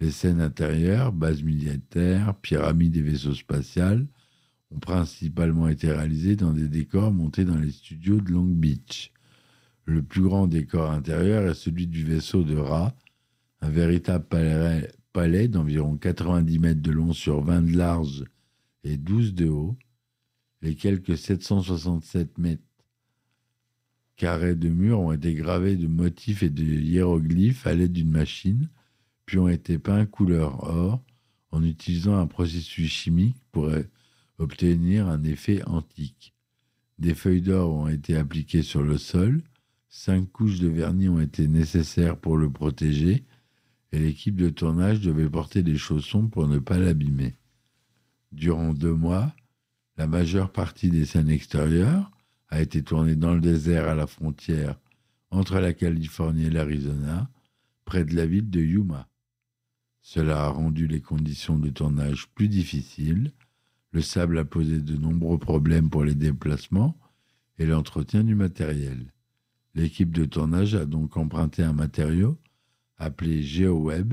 Les 0.00 0.10
scènes 0.10 0.40
intérieures, 0.40 1.12
bases 1.12 1.42
militaires, 1.42 2.34
pyramides 2.36 2.96
et 2.96 3.02
vaisseaux 3.02 3.34
spatials 3.34 4.06
ont 4.70 4.78
principalement 4.78 5.68
été 5.68 5.90
réalisés 5.90 6.36
dans 6.36 6.52
des 6.52 6.68
décors 6.68 7.12
montés 7.12 7.44
dans 7.44 7.58
les 7.58 7.70
studios 7.70 8.20
de 8.20 8.30
Long 8.30 8.44
Beach. 8.44 9.12
Le 9.84 10.02
plus 10.02 10.22
grand 10.22 10.46
décor 10.46 10.90
intérieur 10.90 11.48
est 11.48 11.54
celui 11.54 11.86
du 11.86 12.04
vaisseau 12.04 12.42
de 12.42 12.56
Ra, 12.56 12.94
un 13.60 13.70
véritable 13.70 14.26
palais, 15.12 15.48
d'environ 15.48 15.96
90 15.96 16.58
mètres 16.58 16.82
de 16.82 16.90
long 16.90 17.12
sur 17.12 17.40
20 17.40 17.62
de 17.62 17.76
large 17.76 18.24
et 18.84 18.96
12 18.96 19.34
de 19.34 19.48
haut. 19.48 19.76
Les 20.62 20.74
quelques 20.74 21.16
767 21.16 22.38
mètres 22.38 22.62
carrés 24.16 24.56
de 24.56 24.68
murs 24.68 25.00
ont 25.00 25.12
été 25.12 25.34
gravés 25.34 25.76
de 25.76 25.86
motifs 25.86 26.42
et 26.42 26.50
de 26.50 26.64
hiéroglyphes 26.64 27.66
à 27.66 27.74
l'aide 27.74 27.92
d'une 27.92 28.10
machine, 28.10 28.68
puis 29.24 29.38
ont 29.38 29.48
été 29.48 29.78
peints 29.78 30.06
couleur 30.06 30.64
or 30.64 31.02
en 31.50 31.62
utilisant 31.62 32.16
un 32.16 32.26
processus 32.26 32.90
chimique 32.90 33.36
pour 33.52 33.70
obtenir 34.38 35.08
un 35.08 35.22
effet 35.24 35.62
antique. 35.66 36.34
Des 36.98 37.14
feuilles 37.14 37.42
d'or 37.42 37.72
ont 37.72 37.88
été 37.88 38.16
appliquées 38.16 38.62
sur 38.62 38.82
le 38.82 38.98
sol, 38.98 39.42
cinq 39.88 40.30
couches 40.32 40.60
de 40.60 40.68
vernis 40.68 41.08
ont 41.08 41.20
été 41.20 41.48
nécessaires 41.48 42.18
pour 42.18 42.36
le 42.36 42.50
protéger, 42.50 43.24
et 43.92 43.98
l'équipe 43.98 44.36
de 44.36 44.48
tournage 44.48 45.00
devait 45.00 45.28
porter 45.28 45.62
des 45.62 45.78
chaussons 45.78 46.28
pour 46.28 46.48
ne 46.48 46.58
pas 46.58 46.78
l'abîmer. 46.78 47.34
Durant 48.32 48.72
deux 48.72 48.94
mois, 48.94 49.34
la 49.96 50.06
majeure 50.06 50.52
partie 50.52 50.90
des 50.90 51.06
scènes 51.06 51.30
extérieures 51.30 52.10
a 52.48 52.60
été 52.60 52.82
tournée 52.82 53.16
dans 53.16 53.34
le 53.34 53.40
désert 53.40 53.88
à 53.88 53.94
la 53.94 54.06
frontière 54.06 54.78
entre 55.30 55.58
la 55.58 55.72
Californie 55.72 56.46
et 56.46 56.50
l'Arizona, 56.50 57.30
près 57.84 58.04
de 58.04 58.14
la 58.14 58.26
ville 58.26 58.50
de 58.50 58.60
Yuma. 58.60 59.08
Cela 60.00 60.44
a 60.44 60.48
rendu 60.48 60.86
les 60.86 61.00
conditions 61.00 61.58
de 61.58 61.68
tournage 61.68 62.28
plus 62.34 62.48
difficiles, 62.48 63.32
le 63.96 64.02
sable 64.02 64.36
a 64.36 64.44
posé 64.44 64.82
de 64.82 64.94
nombreux 64.94 65.38
problèmes 65.38 65.88
pour 65.88 66.04
les 66.04 66.14
déplacements 66.14 66.98
et 67.58 67.64
l'entretien 67.64 68.24
du 68.24 68.34
matériel. 68.34 69.10
L'équipe 69.74 70.12
de 70.12 70.26
tournage 70.26 70.74
a 70.74 70.84
donc 70.84 71.16
emprunté 71.16 71.62
un 71.62 71.72
matériau 71.72 72.38
appelé 72.98 73.42
GeoWeb, 73.42 74.12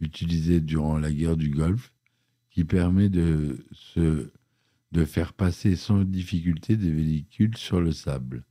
utilisé 0.00 0.60
durant 0.60 0.98
la 0.98 1.10
guerre 1.10 1.38
du 1.38 1.48
Golfe, 1.48 1.94
qui 2.50 2.64
permet 2.64 3.08
de, 3.08 3.64
faire 5.06 5.32
passer 5.32 5.74
sans 5.74 6.04
difficulté 6.04 6.76
des 6.76 6.90
véhicules 6.90 7.56
sur 7.56 7.80
le 7.80 7.92
sable. 7.92 8.44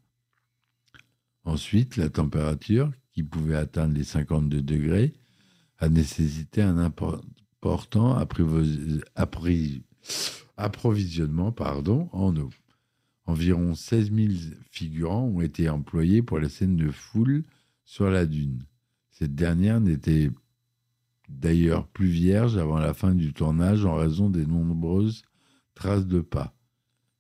Ensuite, 1.45 1.97
la 1.97 2.09
température, 2.09 2.91
qui 3.11 3.21
pouvait 3.21 3.57
atteindre 3.57 3.93
les 3.93 4.03
52 4.03 4.63
degrés, 4.63 5.13
a 5.77 5.87
nécessité 5.87 6.63
un 6.63 6.79
important 6.79 7.21
approvisionnement 10.57 11.51
pardon, 11.51 12.09
en 12.11 12.35
eau. 12.35 12.49
Environ 13.25 13.73
16 13.73 14.11
000 14.13 14.33
figurants 14.69 15.25
ont 15.25 15.41
été 15.41 15.69
employés 15.69 16.21
pour 16.21 16.39
la 16.39 16.49
scène 16.49 16.75
de 16.75 16.91
foule 16.91 17.43
sur 17.85 18.09
la 18.09 18.25
dune. 18.25 18.65
Cette 19.11 19.35
dernière 19.35 19.79
n'était 19.79 20.29
d'ailleurs 21.29 21.87
plus 21.87 22.07
vierge 22.07 22.57
avant 22.57 22.79
la 22.79 22.93
fin 22.93 23.15
du 23.15 23.33
tournage 23.33 23.85
en 23.85 23.95
raison 23.95 24.29
des 24.29 24.45
nombreuses 24.45 25.23
traces 25.73 26.07
de 26.07 26.21
pas. 26.21 26.53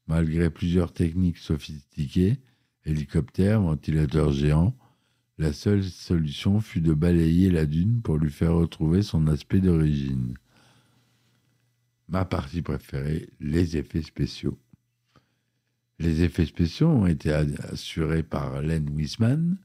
Malgré 0.07 0.49
plusieurs 0.49 0.91
techniques 0.91 1.37
sophistiquées, 1.37 2.37
hélicoptères, 2.85 3.61
ventilateurs 3.61 4.31
géants, 4.31 4.75
la 5.37 5.53
seule 5.53 5.83
solution 5.83 6.59
fut 6.59 6.81
de 6.81 6.93
balayer 6.93 7.49
la 7.49 7.65
dune 7.65 8.01
pour 8.01 8.17
lui 8.17 8.29
faire 8.29 8.53
retrouver 8.53 9.01
son 9.01 9.27
aspect 9.27 9.61
d'origine. 9.61 10.35
Ma 12.13 12.25
partie 12.25 12.61
préférée, 12.61 13.27
les 13.39 13.75
effets 13.75 14.03
spéciaux. 14.03 14.59
Les 15.97 16.21
effets 16.21 16.45
spéciaux 16.45 16.89
ont 16.89 17.07
été 17.07 17.31
assurés 17.31 18.21
par 18.21 18.61
Len 18.61 18.87
Wiseman, 18.91 19.57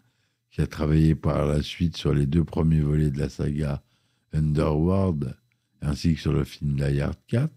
qui 0.50 0.62
a 0.62 0.66
travaillé 0.66 1.14
par 1.14 1.44
la 1.44 1.60
suite 1.60 1.98
sur 1.98 2.14
les 2.14 2.24
deux 2.24 2.44
premiers 2.44 2.80
volets 2.80 3.10
de 3.10 3.18
la 3.18 3.28
saga 3.28 3.82
Underworld, 4.32 5.36
ainsi 5.82 6.14
que 6.14 6.20
sur 6.22 6.32
le 6.32 6.44
film 6.44 6.80
Hard 6.80 7.18
4, 7.26 7.52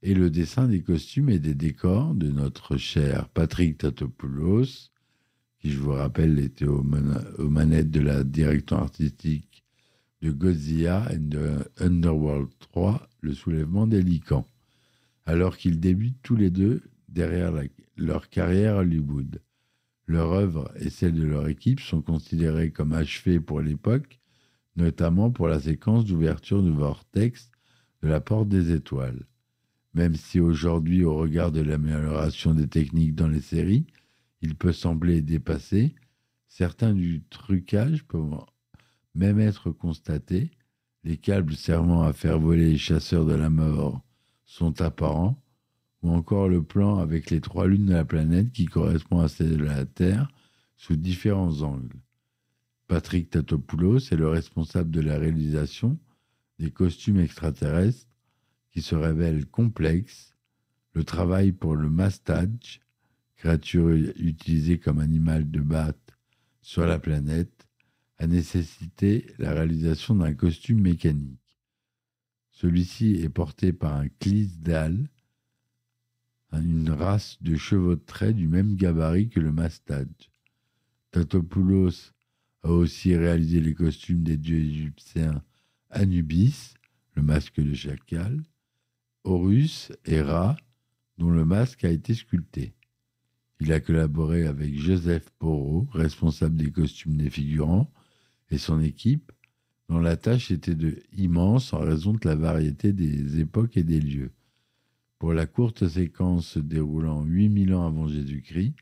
et 0.00 0.14
le 0.14 0.30
dessin 0.30 0.68
des 0.68 0.80
costumes 0.80 1.28
et 1.28 1.38
des 1.38 1.54
décors 1.54 2.14
de 2.14 2.30
notre 2.30 2.78
cher 2.78 3.28
Patrick 3.28 3.76
Tatopoulos, 3.76 4.88
qui, 5.58 5.70
je 5.70 5.78
vous 5.80 5.92
rappelle, 5.92 6.38
était 6.38 6.64
aux, 6.64 6.82
manettes 6.82 7.90
de 7.90 8.00
la 8.00 8.24
direction 8.24 8.78
artistique 8.78 9.66
de 10.22 10.30
Godzilla 10.30 11.06
et 11.12 11.18
de 11.18 11.58
Underworld 11.76 12.48
3, 12.58 13.07
le 13.20 13.34
soulèvement 13.34 13.86
des 13.86 14.02
licans, 14.02 14.46
alors 15.26 15.56
qu'ils 15.56 15.80
débutent 15.80 16.22
tous 16.22 16.36
les 16.36 16.50
deux 16.50 16.82
derrière 17.08 17.52
leur 17.96 18.28
carrière 18.28 18.76
à 18.76 18.80
Hollywood. 18.80 19.42
Leur 20.06 20.32
œuvre 20.32 20.72
et 20.76 20.88
celle 20.88 21.14
de 21.14 21.24
leur 21.24 21.48
équipe 21.48 21.80
sont 21.80 22.00
considérées 22.00 22.70
comme 22.70 22.92
achevées 22.92 23.40
pour 23.40 23.60
l'époque, 23.60 24.18
notamment 24.76 25.30
pour 25.30 25.48
la 25.48 25.60
séquence 25.60 26.06
d'ouverture 26.06 26.62
du 26.62 26.70
vortex 26.70 27.50
de 28.02 28.08
la 28.08 28.20
porte 28.20 28.48
des 28.48 28.72
étoiles. 28.72 29.26
Même 29.94 30.14
si 30.14 30.40
aujourd'hui, 30.40 31.04
au 31.04 31.16
regard 31.16 31.50
de 31.50 31.60
l'amélioration 31.60 32.54
des 32.54 32.68
techniques 32.68 33.14
dans 33.14 33.28
les 33.28 33.40
séries, 33.40 33.86
il 34.40 34.54
peut 34.54 34.72
sembler 34.72 35.20
dépassé, 35.20 35.94
certains 36.46 36.94
du 36.94 37.22
trucage 37.28 38.04
peuvent 38.04 38.38
même 39.14 39.40
être 39.40 39.70
constatés. 39.70 40.50
Les 41.04 41.16
câbles 41.16 41.54
servant 41.54 42.02
à 42.02 42.12
faire 42.12 42.38
voler 42.38 42.70
les 42.70 42.78
chasseurs 42.78 43.24
de 43.24 43.34
la 43.34 43.50
mort 43.50 44.02
sont 44.44 44.80
apparents, 44.80 45.42
ou 46.02 46.10
encore 46.10 46.48
le 46.48 46.62
plan 46.62 46.98
avec 46.98 47.30
les 47.30 47.40
trois 47.40 47.66
lunes 47.66 47.86
de 47.86 47.94
la 47.94 48.04
planète 48.04 48.52
qui 48.52 48.66
correspond 48.66 49.20
à 49.20 49.28
celle 49.28 49.56
de 49.56 49.64
la 49.64 49.84
Terre 49.84 50.28
sous 50.76 50.96
différents 50.96 51.62
angles. 51.62 51.96
Patrick 52.86 53.30
Tatopoulos 53.30 53.98
est 53.98 54.16
le 54.16 54.28
responsable 54.28 54.90
de 54.90 55.00
la 55.00 55.18
réalisation 55.18 55.98
des 56.58 56.70
costumes 56.70 57.20
extraterrestres 57.20 58.06
qui 58.72 58.82
se 58.82 58.94
révèlent 58.94 59.46
complexes, 59.46 60.34
le 60.94 61.04
travail 61.04 61.52
pour 61.52 61.76
le 61.76 61.90
mastage, 61.90 62.80
créature 63.36 63.90
utilisée 63.90 64.78
comme 64.78 64.98
animal 64.98 65.50
de 65.50 65.60
batte 65.60 66.16
sur 66.60 66.86
la 66.86 66.98
planète, 66.98 67.57
a 68.18 68.26
nécessité 68.26 69.26
la 69.38 69.52
réalisation 69.52 70.14
d'un 70.16 70.34
costume 70.34 70.80
mécanique. 70.80 71.58
Celui-ci 72.50 73.14
est 73.22 73.28
porté 73.28 73.72
par 73.72 73.94
un 73.94 74.08
Clysdale, 74.08 75.08
une 76.52 76.90
race 76.90 77.40
de 77.40 77.56
chevaux 77.56 77.94
de 77.94 78.00
trait 78.00 78.32
du 78.32 78.48
même 78.48 78.74
gabarit 78.74 79.28
que 79.28 79.38
le 79.38 79.52
mastage. 79.52 80.30
Tatopoulos 81.12 82.12
a 82.62 82.70
aussi 82.70 83.14
réalisé 83.16 83.60
les 83.60 83.74
costumes 83.74 84.24
des 84.24 84.36
dieux 84.36 84.58
égyptiens 84.58 85.42
Anubis, 85.90 86.74
le 87.14 87.22
masque 87.22 87.60
de 87.60 87.74
chacal, 87.74 88.42
Horus 89.24 89.92
et 90.04 90.20
Ra, 90.20 90.56
dont 91.18 91.30
le 91.30 91.44
masque 91.44 91.84
a 91.84 91.90
été 91.90 92.14
sculpté. 92.14 92.74
Il 93.60 93.72
a 93.72 93.80
collaboré 93.80 94.46
avec 94.46 94.74
Joseph 94.78 95.30
Porot, 95.38 95.86
responsable 95.92 96.56
des 96.56 96.70
costumes 96.70 97.16
des 97.16 97.30
figurants, 97.30 97.90
et 98.50 98.58
son 98.58 98.80
équipe, 98.80 99.32
dont 99.88 99.98
la 99.98 100.16
tâche 100.16 100.50
était 100.50 100.74
de 100.74 100.98
immense 101.16 101.72
en 101.72 101.80
raison 101.80 102.12
de 102.12 102.20
la 102.24 102.34
variété 102.34 102.92
des 102.92 103.40
époques 103.40 103.76
et 103.76 103.84
des 103.84 104.00
lieux. 104.00 104.32
Pour 105.18 105.32
la 105.32 105.46
courte 105.46 105.88
séquence 105.88 106.46
se 106.46 106.58
déroulant 106.58 107.24
8000 107.24 107.74
ans 107.74 107.86
avant 107.86 108.06
Jésus-Christ, 108.06 108.74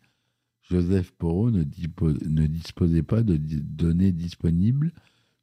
Joseph 0.62 1.12
Porot 1.12 1.50
ne, 1.50 1.60
ne, 1.62 2.46
disposait 2.46 3.02
pas 3.02 3.22
de 3.22 3.36
données 3.36 4.12
disponibles 4.12 4.92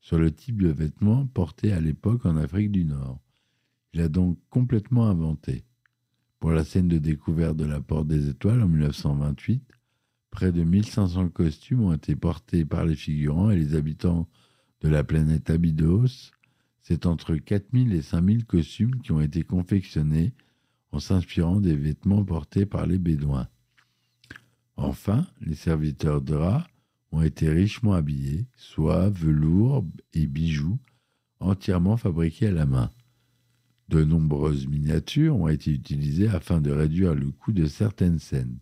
sur 0.01 0.19
le 0.19 0.31
type 0.31 0.61
de 0.61 0.69
vêtements 0.69 1.25
portés 1.27 1.71
à 1.71 1.79
l'époque 1.79 2.25
en 2.25 2.35
Afrique 2.35 2.71
du 2.71 2.83
Nord. 2.83 3.19
Il 3.93 4.01
a 4.01 4.09
donc 4.09 4.37
complètement 4.49 5.07
inventé. 5.07 5.63
Pour 6.39 6.51
la 6.51 6.65
scène 6.65 6.89
de 6.89 6.97
découverte 6.97 7.55
de 7.55 7.63
la 7.63 7.79
Porte 7.79 8.07
des 8.07 8.27
Étoiles 8.27 8.61
en 8.61 8.67
1928, 8.67 9.63
près 10.33 10.51
de 10.51 10.63
1500 10.63 11.29
costumes 11.29 11.83
ont 11.83 11.93
été 11.93 12.15
portés 12.15 12.65
par 12.65 12.85
les 12.85 12.95
figurants 12.95 13.51
et 13.51 13.55
les 13.55 13.75
habitants 13.75 14.27
de 14.81 14.89
la 14.89 15.03
planète 15.03 15.51
Abydos. 15.51 16.31
C'est 16.81 17.05
entre 17.05 17.35
4000 17.35 17.93
et 17.93 18.01
5000 18.01 18.45
costumes 18.45 18.99
qui 19.01 19.11
ont 19.11 19.21
été 19.21 19.43
confectionnés 19.43 20.33
en 20.91 20.99
s'inspirant 20.99 21.61
des 21.61 21.75
vêtements 21.75 22.25
portés 22.25 22.65
par 22.65 22.87
les 22.87 22.97
Bédouins. 22.97 23.47
Enfin, 24.75 25.27
les 25.39 25.53
serviteurs 25.53 26.21
de 26.23 26.33
Ra 26.33 26.67
ont 27.11 27.21
été 27.21 27.49
richement 27.49 27.93
habillés, 27.93 28.47
soie, 28.57 29.11
velours 29.11 29.85
et 30.13 30.25
bijoux, 30.25 30.79
entièrement 31.41 31.95
fabriqués 31.95 32.47
à 32.47 32.51
la 32.51 32.65
main. 32.65 32.89
De 33.87 34.03
nombreuses 34.03 34.65
miniatures 34.65 35.35
ont 35.35 35.47
été 35.47 35.69
utilisées 35.69 36.29
afin 36.29 36.59
de 36.59 36.71
réduire 36.71 37.13
le 37.13 37.29
coût 37.29 37.51
de 37.51 37.67
certaines 37.67 38.17
scènes. 38.17 38.57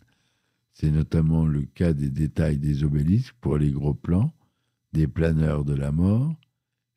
C'est 0.72 0.90
notamment 0.90 1.46
le 1.46 1.62
cas 1.62 1.92
des 1.92 2.10
détails 2.10 2.58
des 2.58 2.84
obélisques 2.84 3.34
pour 3.40 3.58
les 3.58 3.70
gros 3.70 3.94
plans, 3.94 4.32
des 4.92 5.06
planeurs 5.06 5.64
de 5.64 5.74
la 5.74 5.92
mort 5.92 6.34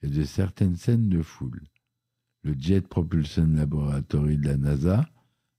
et 0.02 0.08
de 0.08 0.24
certaines 0.24 0.76
scènes 0.76 1.10
de 1.10 1.22
foule. 1.22 1.64
Le 2.44 2.56
Jet 2.58 2.88
Propulsion 2.88 3.48
Laboratory 3.48 4.38
de 4.38 4.48
la 4.48 4.58
NASA 4.58 5.10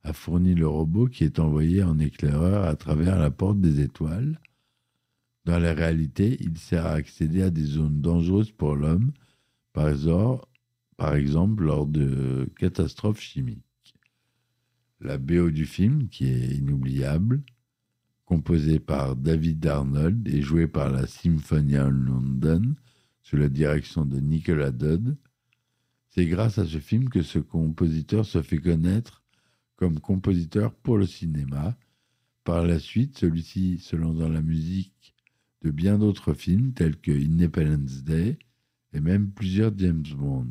a 0.02 0.12
fourni 0.12 0.55
le 0.55 0.68
robot 0.68 1.09
qui 1.09 1.24
est 1.24 1.40
envoyé 1.40 1.83
en 1.83 1.98
éclaireur 1.98 2.64
à 2.64 2.76
travers 2.76 3.18
la 3.18 3.31
porte 3.31 3.61
des 3.61 3.81
étoiles, 3.81 4.40
Dans 5.44 5.59
la 5.59 5.74
réalité, 5.74 6.37
il 6.40 6.59
sert 6.59 6.87
à 6.87 6.92
accéder 6.92 7.42
à 7.42 7.50
des 7.50 7.64
zones 7.64 8.00
dangereuses 8.00 8.50
pour 8.50 8.74
l'homme, 8.74 9.12
par 9.72 9.88
exemple, 11.14 11.64
lors 11.64 11.87
de 11.87 12.48
catastrophes 12.59 13.20
chimiques. 13.20 13.62
La 15.00 15.18
BO 15.18 15.50
du 15.50 15.66
film, 15.66 16.09
qui 16.09 16.26
est 16.26 16.57
inoubliable, 16.57 17.42
composée 18.26 18.80
par 18.80 19.16
David 19.16 19.66
Arnold 19.66 20.28
et 20.28 20.42
jouée 20.42 20.66
par 20.66 20.90
la 20.90 21.06
Symphonia 21.06 21.88
London 21.88 22.74
sous 23.22 23.36
la 23.36 23.48
direction 23.48 24.04
de 24.04 24.18
Nicolas 24.18 24.72
Dodd, 24.72 25.16
c'est 26.10 26.26
grâce 26.26 26.58
à 26.58 26.66
ce 26.66 26.78
film 26.78 27.08
que 27.08 27.22
ce 27.22 27.38
compositeur 27.38 28.26
se 28.26 28.42
fait 28.42 28.58
connaître 28.58 29.22
comme 29.76 30.00
compositeur 30.00 30.74
pour 30.74 30.98
le 30.98 31.06
cinéma. 31.06 31.76
Par 32.42 32.64
la 32.64 32.78
suite, 32.78 33.18
celui-ci 33.18 33.78
se 33.78 33.96
lance 33.96 34.16
dans 34.16 34.28
la 34.28 34.42
musique 34.42 35.14
de 35.62 35.70
bien 35.70 35.98
d'autres 35.98 36.34
films 36.34 36.72
tels 36.72 36.96
que 36.96 37.12
Independence 37.12 38.02
Day 38.02 38.38
et 38.92 39.00
même 39.00 39.30
plusieurs 39.30 39.76
James 39.78 40.06
Bond. 40.16 40.48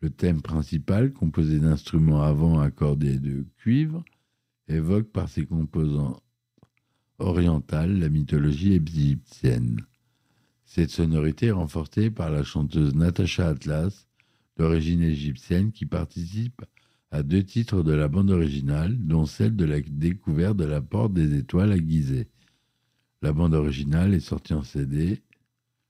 Le 0.00 0.10
thème 0.10 0.40
principal, 0.40 1.12
composé 1.12 1.60
d'instruments 1.60 2.22
avant 2.22 2.60
accordés 2.60 3.18
de 3.18 3.44
cuivre, 3.58 4.02
évoque 4.66 5.10
par 5.10 5.28
ses 5.28 5.44
composants 5.44 6.20
orientales 7.20 7.98
la 7.98 8.08
mythologie 8.08 8.74
égyptienne. 8.74 9.80
Cette 10.64 10.90
sonorité 10.90 11.46
est 11.46 11.52
renforcée 11.52 12.10
par 12.10 12.30
la 12.30 12.42
chanteuse 12.42 12.94
Natasha 12.94 13.48
Atlas, 13.48 14.06
d'origine 14.56 15.02
égyptienne, 15.02 15.72
qui 15.72 15.86
participe 15.86 16.62
à 17.10 17.22
deux 17.22 17.42
titres 17.42 17.82
de 17.82 17.92
la 17.92 18.08
bande 18.08 18.30
originale, 18.30 18.96
dont 18.98 19.26
celle 19.26 19.56
de 19.56 19.64
la 19.64 19.80
découverte 19.80 20.56
de 20.56 20.64
la 20.64 20.80
porte 20.80 21.12
des 21.12 21.36
étoiles 21.36 21.72
à 21.72 21.76
Gizeh. 21.76 22.28
La 23.22 23.32
bande 23.32 23.54
originale 23.54 24.14
est 24.14 24.20
sortie 24.20 24.54
en 24.54 24.62
CD 24.62 25.22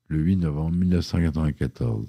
le 0.09 0.19
8 0.19 0.37
novembre 0.37 0.77
1994. 0.77 2.09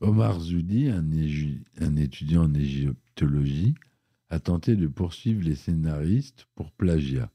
Omar 0.00 0.38
Zoudi, 0.40 0.88
un 0.90 1.96
étudiant 1.96 2.44
en 2.44 2.54
égyptologie, 2.54 3.74
a 4.30 4.40
tenté 4.40 4.76
de 4.76 4.86
poursuivre 4.86 5.42
les 5.42 5.54
scénaristes 5.54 6.46
pour 6.54 6.72
plagiat. 6.72 7.30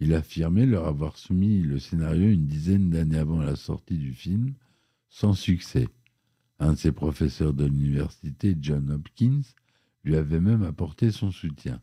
Il 0.00 0.14
affirmait 0.14 0.66
leur 0.66 0.86
avoir 0.86 1.16
soumis 1.16 1.62
le 1.62 1.78
scénario 1.78 2.28
une 2.28 2.46
dizaine 2.46 2.90
d'années 2.90 3.18
avant 3.18 3.40
la 3.40 3.56
sortie 3.56 3.98
du 3.98 4.12
film, 4.12 4.54
sans 5.08 5.32
succès. 5.32 5.88
Un 6.60 6.72
de 6.72 6.78
ses 6.78 6.92
professeurs 6.92 7.54
de 7.54 7.64
l'université, 7.64 8.56
John 8.60 8.90
Hopkins, 8.90 9.42
lui 10.04 10.16
avait 10.16 10.40
même 10.40 10.62
apporté 10.62 11.10
son 11.10 11.30
soutien. 11.30 11.80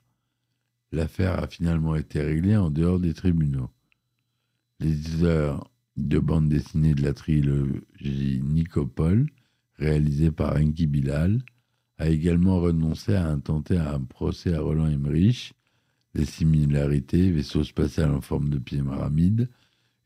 L'affaire 0.91 1.43
a 1.43 1.47
finalement 1.47 1.95
été 1.95 2.21
réglée 2.21 2.55
en 2.55 2.69
dehors 2.69 2.99
des 2.99 3.13
tribunaux. 3.13 3.69
L'éditeur 4.79 5.69
de 5.97 6.19
bande 6.19 6.49
dessinée 6.49 6.93
de 6.93 7.03
la 7.03 7.13
trilogie 7.13 8.41
Nicopole, 8.43 9.27
réalisée 9.77 10.31
par 10.31 10.55
Enki 10.55 10.87
Bilal, 10.87 11.41
a 11.97 12.09
également 12.09 12.59
renoncé 12.59 13.15
à 13.15 13.27
intenter 13.27 13.77
un 13.77 14.01
procès 14.01 14.53
à 14.53 14.61
Roland 14.61 14.87
Emmerich, 14.87 15.53
les 16.13 16.25
similarités, 16.25 17.31
vaisseau 17.31 17.63
spatial 17.63 18.11
en 18.11 18.21
forme 18.21 18.49
de 18.49 18.57
pyramide, 18.59 19.49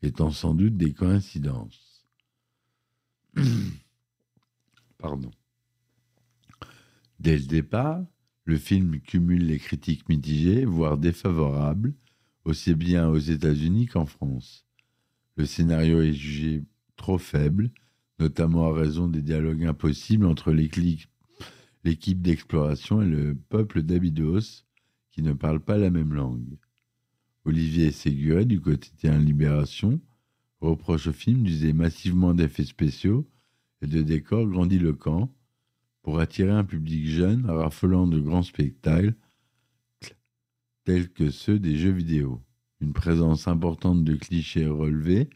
étant 0.02 0.30
sans 0.30 0.54
doute 0.54 0.76
des 0.76 0.92
coïncidences. 0.92 2.06
Pardon. 4.98 5.30
Dès 7.18 7.36
le 7.36 7.46
départ, 7.46 8.02
le 8.44 8.56
film 8.56 9.00
cumule 9.00 9.46
les 9.46 9.58
critiques 9.58 10.08
mitigées, 10.08 10.64
voire 10.64 10.96
défavorables, 10.96 11.94
aussi 12.44 12.74
bien 12.74 13.08
aux 13.08 13.18
États-Unis 13.18 13.86
qu'en 13.86 14.06
France. 14.06 14.64
Le 15.36 15.46
scénario 15.46 16.00
est 16.00 16.12
jugé 16.12 16.64
trop 16.96 17.18
faible, 17.18 17.70
notamment 18.18 18.68
à 18.68 18.72
raison 18.72 19.08
des 19.08 19.22
dialogues 19.22 19.64
impossibles 19.64 20.26
entre 20.26 20.52
l'écli- 20.52 21.06
l'équipe 21.84 22.20
d'exploration 22.20 23.02
et 23.02 23.08
le 23.08 23.34
peuple 23.34 23.82
d'Abydos, 23.82 24.64
qui 25.10 25.22
ne 25.22 25.32
parlent 25.32 25.60
pas 25.60 25.78
la 25.78 25.90
même 25.90 26.14
langue. 26.14 26.58
Olivier 27.44 27.90
Séguré, 27.90 28.44
du 28.44 28.60
quotidien 28.60 29.18
Libération, 29.18 30.00
reproche 30.60 31.06
au 31.06 31.12
film 31.12 31.42
d'user 31.42 31.72
massivement 31.72 32.34
d'effets 32.34 32.64
spéciaux 32.64 33.26
et 33.82 33.86
de 33.86 34.02
décors 34.02 34.46
grandiloquents 34.46 35.34
pour 36.02 36.20
attirer 36.20 36.50
un 36.50 36.64
public 36.64 37.06
jeune 37.06 37.46
raffolant 37.46 38.06
de 38.06 38.20
grands 38.20 38.42
spectacles 38.42 39.14
tels 40.84 41.10
que 41.10 41.30
ceux 41.30 41.58
des 41.58 41.76
jeux 41.76 41.92
vidéo. 41.92 42.42
Une 42.80 42.92
présence 42.92 43.48
importante 43.48 44.04
de 44.04 44.14
clichés 44.16 44.66
relevés, 44.66 45.28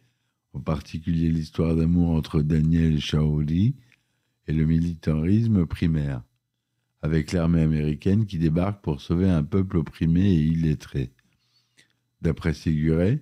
en 0.52 0.60
particulier 0.60 1.30
l'histoire 1.30 1.74
d'amour 1.76 2.10
entre 2.10 2.42
Daniel 2.42 3.00
Shaoli 3.00 3.74
et 4.46 4.52
le 4.52 4.64
militarisme 4.64 5.66
primaire, 5.66 6.22
avec 7.04 7.32
l'armée 7.32 7.60
américaine 7.60 8.24
qui 8.24 8.38
débarque 8.38 8.82
pour 8.82 9.02
sauver 9.02 9.28
un 9.28 9.44
peuple 9.44 9.76
opprimé 9.76 10.22
et 10.22 10.40
illettré. 10.40 11.12
D'après 12.22 12.54
Séguré, 12.54 13.20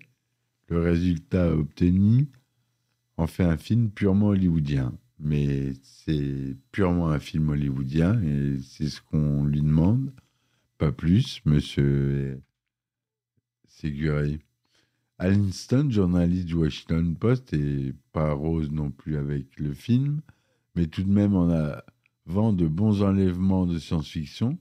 le 0.68 0.78
résultat 0.80 1.52
obtenu 1.52 2.28
en 3.16 3.26
fait 3.26 3.42
un 3.42 3.56
film 3.56 3.90
purement 3.90 4.28
hollywoodien. 4.28 4.96
Mais 5.18 5.72
c'est 5.82 6.56
purement 6.70 7.08
un 7.08 7.18
film 7.18 7.48
hollywoodien 7.48 8.22
et 8.22 8.60
c'est 8.62 8.88
ce 8.88 9.00
qu'on 9.02 9.44
lui 9.44 9.62
demande. 9.62 10.12
Pas 10.78 10.92
plus, 10.92 11.40
monsieur 11.44 12.40
Séguré. 13.66 14.38
Alan 15.18 15.50
Stone, 15.50 15.90
journaliste 15.90 16.46
du 16.46 16.54
Washington 16.54 17.16
Post, 17.16 17.52
et 17.52 17.94
pas 18.12 18.32
rose 18.32 18.70
non 18.70 18.92
plus 18.92 19.16
avec 19.16 19.58
le 19.58 19.74
film, 19.74 20.20
mais 20.76 20.86
tout 20.86 21.02
de 21.02 21.10
même 21.10 21.34
en 21.34 21.48
avant 22.28 22.52
de 22.52 22.66
bons 22.66 23.02
enlèvements 23.02 23.66
de 23.66 23.78
science-fiction. 23.78 24.58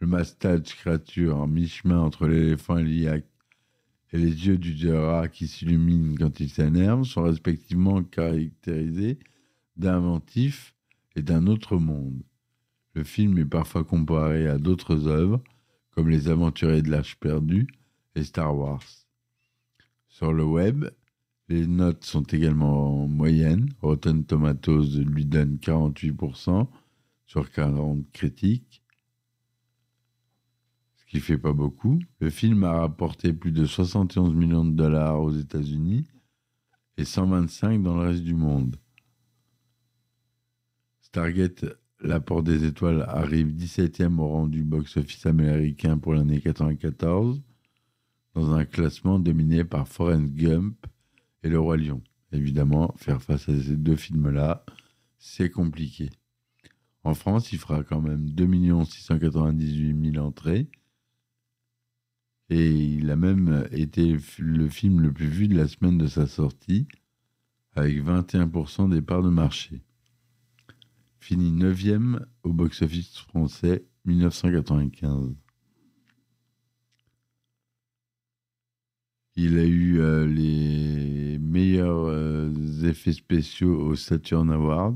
Le 0.00 0.06
mastage 0.06 0.74
créature 0.76 1.36
en 1.36 1.46
mi-chemin 1.46 2.00
entre 2.00 2.26
l'éléphant 2.26 2.78
et 2.78 2.84
l'IAC 2.84 3.24
et 4.12 4.18
les 4.18 4.46
yeux 4.46 4.58
du 4.58 4.92
rat 4.92 5.28
qui 5.28 5.48
s'illuminent 5.48 6.14
quand 6.16 6.38
il 6.40 6.48
s'énerve 6.48 7.04
sont 7.04 7.22
respectivement 7.22 8.02
caractérisés 8.02 9.18
d'inventif 9.76 10.74
et 11.16 11.22
d'un 11.22 11.46
autre 11.46 11.76
monde. 11.78 12.22
Le 12.94 13.02
film 13.02 13.38
est 13.38 13.44
parfois 13.44 13.82
comparé 13.82 14.46
à 14.46 14.58
d'autres 14.58 15.08
œuvres, 15.08 15.42
comme 15.90 16.08
Les 16.08 16.28
Aventuriers 16.28 16.82
de 16.82 16.90
l'Arche 16.90 17.16
perdue 17.16 17.66
et 18.14 18.22
Star 18.22 18.56
Wars. 18.56 18.84
Sur 20.08 20.32
le 20.32 20.44
web, 20.44 20.84
les 21.48 21.66
notes 21.66 22.04
sont 22.04 22.22
également 22.22 23.08
moyennes. 23.08 23.68
Rotten 23.82 24.24
Tomatoes 24.24 25.00
lui 25.04 25.26
donne 25.26 25.56
48% 25.56 26.68
sur 27.26 27.50
40 27.50 28.10
critiques, 28.12 28.82
ce 30.96 31.04
qui 31.06 31.20
fait 31.20 31.38
pas 31.38 31.52
beaucoup. 31.52 31.98
Le 32.20 32.30
film 32.30 32.64
a 32.64 32.72
rapporté 32.80 33.32
plus 33.32 33.52
de 33.52 33.66
71 33.66 34.34
millions 34.34 34.64
de 34.64 34.74
dollars 34.74 35.20
aux 35.20 35.32
États-Unis 35.32 36.06
et 36.96 37.04
125 37.04 37.82
dans 37.82 37.96
le 37.96 38.08
reste 38.08 38.22
du 38.22 38.34
monde. 38.34 38.76
Stargate, 41.00 41.64
La 42.00 42.20
Porte 42.20 42.44
des 42.44 42.64
Étoiles, 42.64 43.02
arrive 43.08 43.54
17e 43.54 44.18
au 44.18 44.28
rang 44.28 44.46
du 44.46 44.64
box-office 44.64 45.26
américain 45.26 45.98
pour 45.98 46.14
l'année 46.14 46.40
94, 46.40 47.40
dans 48.34 48.52
un 48.52 48.64
classement 48.64 49.18
dominé 49.18 49.64
par 49.64 49.86
Forrest 49.86 50.26
Gump 50.34 50.86
et 51.42 51.48
Le 51.48 51.60
Roi 51.60 51.76
Lion. 51.76 52.02
Évidemment, 52.32 52.92
faire 52.96 53.22
face 53.22 53.48
à 53.48 53.62
ces 53.62 53.76
deux 53.76 53.94
films-là, 53.94 54.64
c'est 55.18 55.50
compliqué. 55.50 56.10
En 57.04 57.12
France, 57.12 57.52
il 57.52 57.58
fera 57.58 57.84
quand 57.84 58.00
même 58.00 58.30
2 58.30 58.84
698 58.84 60.12
000 60.12 60.26
entrées. 60.26 60.68
Et 62.48 62.70
il 62.70 63.10
a 63.10 63.16
même 63.16 63.68
été 63.72 64.16
le 64.38 64.68
film 64.68 65.00
le 65.00 65.12
plus 65.12 65.26
vu 65.26 65.48
de 65.48 65.56
la 65.56 65.68
semaine 65.68 65.98
de 65.98 66.06
sa 66.06 66.26
sortie, 66.26 66.88
avec 67.74 68.02
21% 68.02 68.90
des 68.90 69.02
parts 69.02 69.22
de 69.22 69.30
marché. 69.30 69.82
Fini 71.20 71.52
9e 71.52 72.20
au 72.42 72.52
box-office 72.52 73.18
français 73.18 73.84
1995. 74.04 75.34
Il 79.36 79.58
a 79.58 79.64
eu 79.64 79.98
euh, 79.98 80.26
les 80.26 81.38
meilleurs 81.38 82.06
euh, 82.06 82.52
effets 82.84 83.12
spéciaux 83.12 83.80
aux 83.80 83.96
Saturn 83.96 84.50
Awards, 84.50 84.94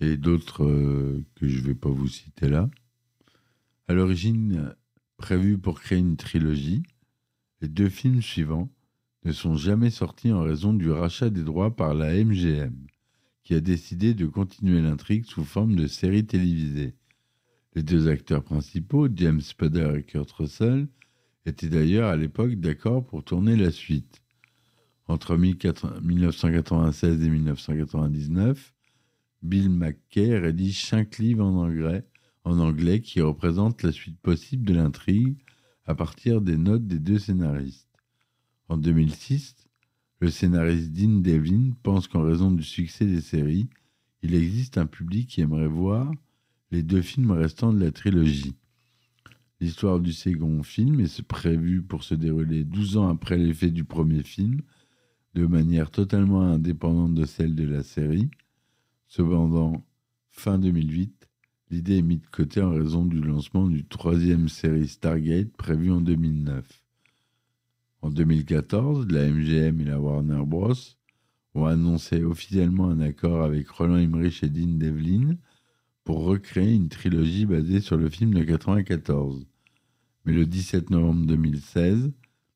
et 0.00 0.16
d'autres 0.16 0.64
euh, 0.64 1.24
que 1.34 1.48
je 1.48 1.58
ne 1.60 1.66
vais 1.66 1.74
pas 1.74 1.88
vous 1.88 2.08
citer 2.08 2.48
là. 2.48 2.68
À 3.88 3.94
l'origine, 3.94 4.74
prévu 5.16 5.58
pour 5.58 5.80
créer 5.80 5.98
une 5.98 6.16
trilogie, 6.16 6.82
les 7.60 7.68
deux 7.68 7.88
films 7.88 8.22
suivants 8.22 8.70
ne 9.24 9.32
sont 9.32 9.56
jamais 9.56 9.90
sortis 9.90 10.32
en 10.32 10.42
raison 10.42 10.74
du 10.74 10.90
rachat 10.90 11.30
des 11.30 11.42
droits 11.42 11.74
par 11.74 11.94
la 11.94 12.12
MGM, 12.12 12.74
qui 13.42 13.54
a 13.54 13.60
décidé 13.60 14.14
de 14.14 14.26
continuer 14.26 14.80
l'intrigue 14.80 15.24
sous 15.24 15.44
forme 15.44 15.76
de 15.76 15.86
série 15.86 16.26
télévisée. 16.26 16.94
Les 17.74 17.82
deux 17.82 18.08
acteurs 18.08 18.44
principaux, 18.44 19.08
James 19.14 19.40
Spader 19.40 19.94
et 19.98 20.02
Kurt 20.02 20.30
Russell, 20.32 20.88
étaient 21.46 21.68
d'ailleurs 21.68 22.08
à 22.08 22.16
l'époque 22.16 22.54
d'accord 22.54 23.04
pour 23.04 23.24
tourner 23.24 23.56
la 23.56 23.70
suite. 23.70 24.23
Entre 25.06 25.36
1996 25.36 27.22
et 27.22 27.28
1999, 27.28 28.72
Bill 29.42 29.68
McKay 29.68 30.38
rédige 30.38 30.86
cinq 30.86 31.18
livres 31.18 31.44
en 31.44 32.58
anglais, 32.58 33.00
qui 33.00 33.20
représentent 33.20 33.82
la 33.82 33.92
suite 33.92 34.18
possible 34.20 34.64
de 34.64 34.74
l'intrigue 34.74 35.36
à 35.84 35.94
partir 35.94 36.40
des 36.40 36.56
notes 36.56 36.86
des 36.86 36.98
deux 36.98 37.18
scénaristes. 37.18 37.88
En 38.70 38.78
2006, 38.78 39.56
le 40.20 40.30
scénariste 40.30 40.90
Dean 40.92 41.20
Devlin 41.20 41.72
pense 41.82 42.08
qu'en 42.08 42.22
raison 42.22 42.50
du 42.50 42.62
succès 42.62 43.04
des 43.04 43.20
séries, 43.20 43.68
il 44.22 44.34
existe 44.34 44.78
un 44.78 44.86
public 44.86 45.28
qui 45.28 45.42
aimerait 45.42 45.66
voir 45.66 46.10
les 46.70 46.82
deux 46.82 47.02
films 47.02 47.32
restants 47.32 47.74
de 47.74 47.84
la 47.84 47.92
trilogie. 47.92 48.54
L'histoire 49.60 50.00
du 50.00 50.12
second 50.12 50.62
film 50.62 51.00
est 51.00 51.22
prévue 51.22 51.82
pour 51.82 52.04
se 52.04 52.14
dérouler 52.14 52.64
12 52.64 52.96
ans 52.96 53.08
après 53.08 53.36
l'effet 53.36 53.70
du 53.70 53.84
premier 53.84 54.22
film, 54.22 54.62
de 55.34 55.46
manière 55.46 55.90
totalement 55.90 56.42
indépendante 56.42 57.14
de 57.14 57.24
celle 57.24 57.54
de 57.54 57.64
la 57.64 57.82
série. 57.82 58.30
Cependant, 59.08 59.84
fin 60.30 60.58
2008, 60.58 61.28
l'idée 61.70 61.98
est 61.98 62.02
mise 62.02 62.20
de 62.20 62.26
côté 62.28 62.60
en 62.60 62.70
raison 62.70 63.04
du 63.04 63.20
lancement 63.20 63.68
du 63.68 63.84
troisième 63.84 64.48
série 64.48 64.88
Stargate 64.88 65.52
prévu 65.56 65.90
en 65.90 66.00
2009. 66.00 66.82
En 68.02 68.10
2014, 68.10 69.08
la 69.08 69.28
MGM 69.28 69.80
et 69.80 69.84
la 69.84 70.00
Warner 70.00 70.42
Bros. 70.46 70.74
ont 71.54 71.64
annoncé 71.64 72.22
officiellement 72.22 72.90
un 72.90 73.00
accord 73.00 73.42
avec 73.42 73.68
Roland 73.70 73.96
Emmerich 73.96 74.42
et 74.42 74.48
Dean 74.48 74.76
Devlin 74.76 75.36
pour 76.04 76.24
recréer 76.24 76.74
une 76.74 76.90
trilogie 76.90 77.46
basée 77.46 77.80
sur 77.80 77.96
le 77.96 78.10
film 78.10 78.34
de 78.34 78.40
1994. 78.40 79.46
Mais 80.26 80.32
le 80.32 80.46
17 80.46 80.90
novembre 80.90 81.26
2016, 81.26 82.12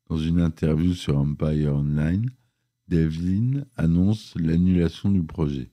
dans 0.07 0.17
une 0.17 0.39
interview 0.39 0.93
sur 0.93 1.17
Empire 1.17 1.73
Online, 1.73 2.29
Devlin 2.89 3.65
annonce 3.77 4.33
l'annulation 4.35 5.11
du 5.11 5.21
projet. 5.21 5.69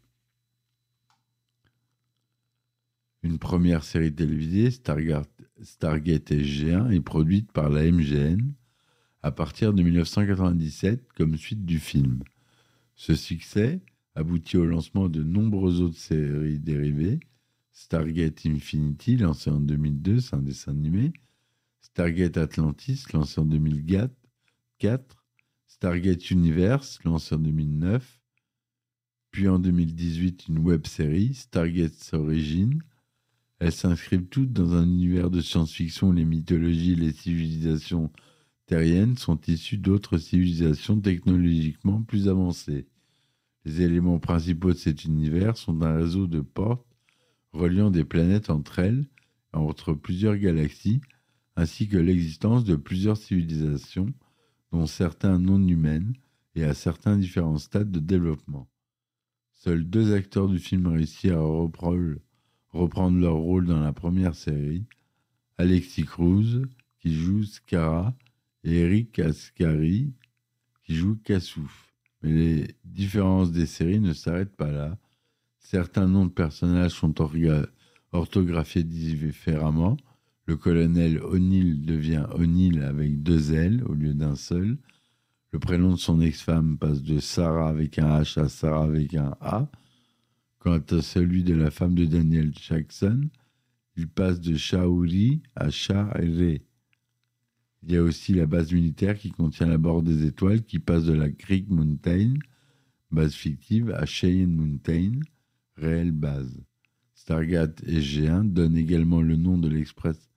Une 3.23 3.39
première 3.39 3.85
série 3.85 4.15
télévisée, 4.15 4.71
Stargate, 4.71 5.31
Stargate 5.63 6.31
SG1, 6.31 6.93
est 6.93 7.01
produite 7.01 7.51
par 7.53 7.71
la 7.71 7.91
MGN 7.91 8.53
à 9.23 9.33
partir 9.33 9.73
de 9.73 9.83
1997 9.83 11.11
comme 11.15 11.39
suite 11.39 11.65
du 11.65 11.79
film. 11.79 12.23
Ce 12.95 13.15
succès 13.15 13.81
aboutit 14.15 14.59
au 14.59 14.67
lancement 14.67 15.09
de 15.09 15.23
nombreuses 15.23 15.81
autres 15.81 15.99
séries 15.99 16.61
dérivées, 16.61 17.21
Stargate 17.73 18.45
Infinity, 18.45 19.17
lancé 19.17 19.49
en 19.49 19.61
2002, 19.61 20.21
c'est 20.21 20.37
un 20.37 20.43
dessin 20.43 20.73
animé, 20.73 21.15
Stargate 21.81 22.37
Atlantis, 22.37 23.05
lancé 23.15 23.41
en 23.41 23.47
2004, 23.47 25.26
Stargate 25.67 26.31
Universe, 26.31 27.01
lancé 27.05 27.35
en 27.35 27.39
2009, 27.39 28.21
puis 29.31 29.49
en 29.49 29.59
2018 29.59 30.49
une 30.49 30.59
web 30.61 30.87
série, 30.87 31.35
Stargate 31.35 32.11
Origin. 32.13 32.81
Elles 33.59 33.73
s'inscrivent 33.73 34.29
toutes 34.29 34.53
dans 34.53 34.75
un 34.75 34.85
univers 34.85 35.31
de 35.31 35.41
science-fiction 35.41 36.13
les 36.13 36.25
mythologies 36.25 36.93
et 36.93 36.97
les 36.97 37.13
civilisations 37.13 38.11
terriennes 38.67 39.17
sont 39.17 39.41
issues 39.47 39.79
d'autres 39.79 40.19
civilisations 40.19 41.01
technologiquement 41.01 42.03
plus 42.03 42.29
avancées. 42.29 42.87
Les 43.65 43.83
éléments 43.83 44.19
principaux 44.19 44.73
de 44.73 44.79
cet 44.79 45.05
univers 45.05 45.57
sont 45.57 45.83
un 45.83 45.97
réseau 45.97 46.27
de 46.27 46.41
portes 46.41 46.87
reliant 47.53 47.91
des 47.91 48.05
planètes 48.05 48.51
entre 48.51 48.79
elles, 48.79 49.07
entre 49.53 49.95
plusieurs 49.95 50.37
galaxies, 50.37 51.01
ainsi 51.57 51.89
que 51.89 51.97
l'existence 51.97 52.65
de 52.65 52.77
plusieurs 52.77 53.17
civilisations 53.17 54.13
dont 54.73 54.87
certains 54.87 55.39
non 55.39 55.67
humaines 55.67 56.15
et 56.55 56.65
à 56.65 56.75
certains 56.75 57.17
différents 57.17 57.59
stades 57.59 57.91
de 57.91 58.01
développement. 58.01 58.69
Seuls 59.53 59.85
deux 59.85 60.15
acteurs 60.15 60.49
du 60.49 60.59
film 60.59 60.87
réussirent 60.87 61.39
à 61.39 61.69
reprendre 62.73 63.19
leur 63.19 63.35
rôle 63.35 63.67
dans 63.67 63.81
la 63.81 63.93
première 63.93 64.35
série, 64.35 64.85
Alexis 65.59 66.05
Cruz, 66.05 66.63
qui 67.01 67.15
joue 67.15 67.45
Skara, 67.45 68.15
et 68.65 68.81
Eric 68.81 69.19
Ascari, 69.19 70.13
qui 70.85 70.95
joue 70.95 71.17
Kassouf. 71.17 71.93
Mais 72.23 72.33
les 72.33 72.77
différences 72.85 73.53
des 73.53 73.67
séries 73.67 74.01
ne 74.01 74.13
s'arrêtent 74.13 74.57
pas 74.57 74.71
là. 74.71 74.99
Certains 75.59 76.09
noms 76.09 76.27
de 76.27 76.33
personnages 76.33 76.93
sont 76.93 77.15
orthographiés 78.13 78.85
différemment, 78.85 79.97
le 80.47 80.57
colonel 80.57 81.21
O'Neill 81.23 81.85
devient 81.85 82.25
O'Neill 82.35 82.83
avec 82.83 83.23
deux 83.23 83.53
L 83.53 83.83
au 83.85 83.95
lieu 83.95 84.15
d'un 84.15 84.37
seul. 84.37 84.79
Le 85.53 85.59
prénom 85.59 85.93
de 85.93 85.99
son 85.99 86.21
ex-femme 86.21 86.79
passe 86.79 87.03
de 87.03 87.19
Sarah 87.19 87.69
avec 87.69 87.99
un 87.99 88.21
H 88.21 88.41
à 88.41 88.49
Sarah 88.49 88.85
avec 88.85 89.15
un 89.15 89.37
A. 89.41 89.69
Quant 90.61 90.79
à 90.91 91.03
celui 91.03 91.43
de 91.43 91.55
la 91.55 91.71
femme 91.71 91.95
de 91.95 92.05
Daniel 92.05 92.53
Jackson, 92.55 93.29
il 93.97 94.09
passe 94.09 94.41
de 94.41 94.57
Shaori 94.57 95.43
à 95.57 95.71
Sha'ere. 95.71 96.61
Il 97.83 97.93
y 97.93 97.97
a 97.97 98.03
aussi 98.03 98.35
la 98.35 98.47
base 98.47 98.73
militaire 98.73 99.19
qui 99.19 99.31
contient 99.31 99.67
la 99.67 99.79
bord 99.79 100.03
des 100.03 100.27
étoiles 100.27 100.63
qui 100.63 100.79
passe 100.79 101.05
de 101.05 101.13
la 101.13 101.31
Creek 101.31 101.69
Mountain, 101.69 102.35
base 103.11 103.35
fictive, 103.35 103.91
à 103.93 104.07
Cheyenne 104.07 104.55
Mountain, 104.55 105.21
réelle 105.77 106.13
base. 106.13 106.61
Stargate 107.15 107.83
SG1 107.85 108.53
donne 108.53 108.77
également 108.77 109.23
le 109.23 109.37
nom 109.37 109.59
de 109.59 109.69
l'express 109.69 110.29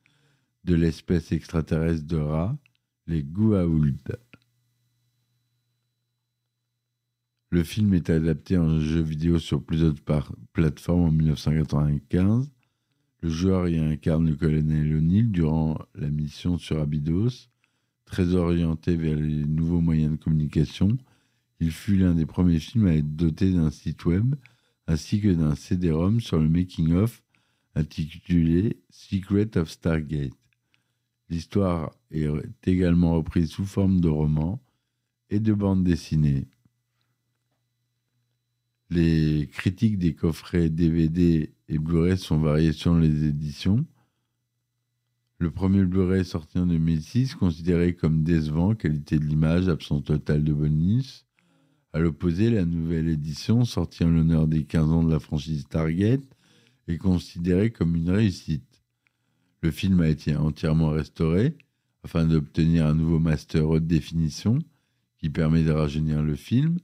de 0.63 0.75
l'espèce 0.75 1.31
extraterrestre 1.31 2.05
de 2.05 2.17
rat, 2.17 2.57
les 3.07 3.23
Goa'uld. 3.23 4.19
Le 7.51 7.63
film 7.63 7.93
est 7.95 8.09
adapté 8.09 8.57
en 8.57 8.79
jeu 8.79 9.01
vidéo 9.01 9.39
sur 9.39 9.63
plusieurs 9.63 9.95
plateformes 10.53 11.05
en 11.05 11.11
1995. 11.11 12.51
Le 13.21 13.29
joueur 13.29 13.67
y 13.67 13.79
incarne 13.79 14.29
le 14.29 14.35
colonel 14.35 14.95
O'Neill 14.95 15.31
durant 15.31 15.79
la 15.95 16.09
mission 16.09 16.57
sur 16.57 16.79
Abydos. 16.79 17.49
Très 18.05 18.35
orienté 18.35 18.95
vers 18.95 19.15
les 19.15 19.45
nouveaux 19.45 19.81
moyens 19.81 20.11
de 20.11 20.23
communication, 20.23 20.97
il 21.59 21.71
fut 21.71 21.97
l'un 21.97 22.13
des 22.13 22.25
premiers 22.25 22.59
films 22.59 22.87
à 22.87 22.95
être 22.95 23.15
doté 23.15 23.51
d'un 23.51 23.71
site 23.71 24.05
web 24.05 24.35
ainsi 24.87 25.21
que 25.21 25.29
d'un 25.29 25.55
CD-ROM 25.55 26.19
sur 26.19 26.39
le 26.39 26.49
making-of 26.49 27.21
intitulé 27.75 28.81
Secret 28.89 29.57
of 29.57 29.69
Stargate. 29.69 30.33
L'histoire 31.29 31.91
est 32.11 32.27
également 32.65 33.15
reprise 33.15 33.51
sous 33.51 33.65
forme 33.65 34.01
de 34.01 34.09
roman 34.09 34.59
et 35.29 35.39
de 35.39 35.53
bande 35.53 35.83
dessinée. 35.83 36.47
Les 38.89 39.47
critiques 39.53 39.99
des 39.99 40.15
coffrets 40.15 40.71
DVD 40.71 41.53
et 41.67 41.77
Blu-ray 41.77 42.17
sont 42.17 42.39
variées 42.39 42.73
selon 42.73 42.97
les 42.97 43.25
éditions. 43.25 43.85
Le 45.37 45.51
premier 45.51 45.85
Blu-ray 45.85 46.25
sorti 46.25 46.57
en 46.57 46.65
2006, 46.65 47.35
considéré 47.35 47.93
comme 47.93 48.23
décevant, 48.23 48.73
qualité 48.73 49.19
de 49.19 49.25
l'image, 49.25 49.69
absence 49.69 50.03
totale 50.03 50.43
de 50.43 50.51
bonus. 50.51 51.27
À 51.93 51.99
l'opposé, 51.99 52.49
la 52.49 52.65
nouvelle 52.65 53.07
édition, 53.07 53.63
sortie 53.65 54.03
en 54.03 54.09
l'honneur 54.09 54.47
des 54.47 54.63
15 54.63 54.89
ans 54.89 55.03
de 55.03 55.11
la 55.11 55.19
franchise 55.19 55.65
Target, 55.69 56.21
est 56.87 56.97
considérée 56.97 57.71
comme 57.71 57.95
une 57.95 58.09
réussite. 58.09 58.68
Le 59.61 59.71
film 59.71 59.99
a 60.01 60.07
été 60.07 60.35
entièrement 60.35 60.89
restauré 60.89 61.57
afin 62.03 62.25
d'obtenir 62.25 62.85
un 62.85 62.95
nouveau 62.95 63.19
master 63.19 63.67
haute 63.67 63.85
définition 63.85 64.59
qui 65.17 65.29
permet 65.29 65.63
de 65.63 65.71
rajeunir 65.71 66.23
le 66.23 66.35
film. 66.35 66.77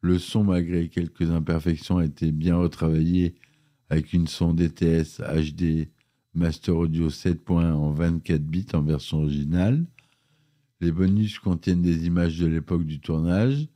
Le 0.00 0.18
son, 0.18 0.42
malgré 0.42 0.88
quelques 0.88 1.30
imperfections, 1.30 1.98
a 1.98 2.04
été 2.04 2.32
bien 2.32 2.56
retravaillé 2.56 3.36
avec 3.88 4.12
une 4.12 4.26
sonde 4.26 4.56
DTS 4.56 5.20
HD 5.20 5.88
Master 6.34 6.76
Audio 6.76 7.08
7.1 7.08 7.72
en 7.72 7.92
24 7.92 8.42
bits 8.42 8.66
en 8.72 8.82
version 8.82 9.18
originale. 9.18 9.86
Les 10.80 10.90
bonus 10.90 11.38
contiennent 11.38 11.82
des 11.82 12.06
images 12.06 12.38
de 12.38 12.46
l'époque 12.46 12.84
du 12.84 13.00
tournage, 13.00 13.68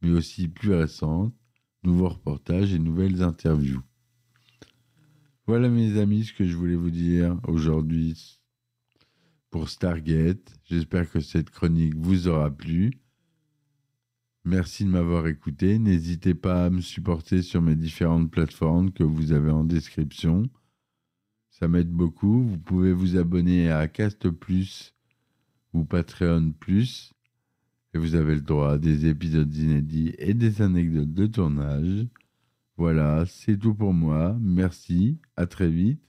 mais 0.00 0.12
aussi 0.12 0.48
plus 0.48 0.72
récentes, 0.72 1.34
nouveaux 1.82 2.08
reportages 2.08 2.72
et 2.72 2.78
nouvelles 2.78 3.22
interviews. 3.22 3.82
Voilà 5.48 5.68
mes 5.68 5.96
amis 5.96 6.24
ce 6.24 6.32
que 6.32 6.44
je 6.44 6.56
voulais 6.56 6.74
vous 6.74 6.90
dire 6.90 7.38
aujourd'hui 7.46 8.40
pour 9.50 9.68
Stargate. 9.68 10.58
J'espère 10.64 11.08
que 11.08 11.20
cette 11.20 11.50
chronique 11.50 11.94
vous 11.94 12.26
aura 12.26 12.50
plu. 12.50 12.90
Merci 14.44 14.84
de 14.84 14.90
m'avoir 14.90 15.28
écouté. 15.28 15.78
N'hésitez 15.78 16.34
pas 16.34 16.64
à 16.64 16.70
me 16.70 16.80
supporter 16.80 17.42
sur 17.42 17.62
mes 17.62 17.76
différentes 17.76 18.28
plateformes 18.28 18.90
que 18.90 19.04
vous 19.04 19.30
avez 19.30 19.52
en 19.52 19.62
description. 19.62 20.50
Ça 21.48 21.68
m'aide 21.68 21.92
beaucoup. 21.92 22.42
Vous 22.42 22.58
pouvez 22.58 22.92
vous 22.92 23.16
abonner 23.16 23.70
à 23.70 23.86
Cast 23.86 24.28
Plus 24.30 24.94
ou 25.72 25.84
Patreon 25.84 26.54
Plus. 26.58 27.12
Et 27.94 27.98
vous 27.98 28.16
avez 28.16 28.34
le 28.34 28.40
droit 28.40 28.72
à 28.72 28.78
des 28.78 29.06
épisodes 29.06 29.54
inédits 29.54 30.12
et 30.18 30.34
des 30.34 30.60
anecdotes 30.60 31.14
de 31.14 31.26
tournage. 31.26 32.08
Voilà, 32.76 33.24
c'est 33.26 33.56
tout 33.58 33.74
pour 33.74 33.92
moi. 33.94 34.36
Merci, 34.40 35.18
à 35.36 35.46
très 35.46 35.68
vite 35.68 36.02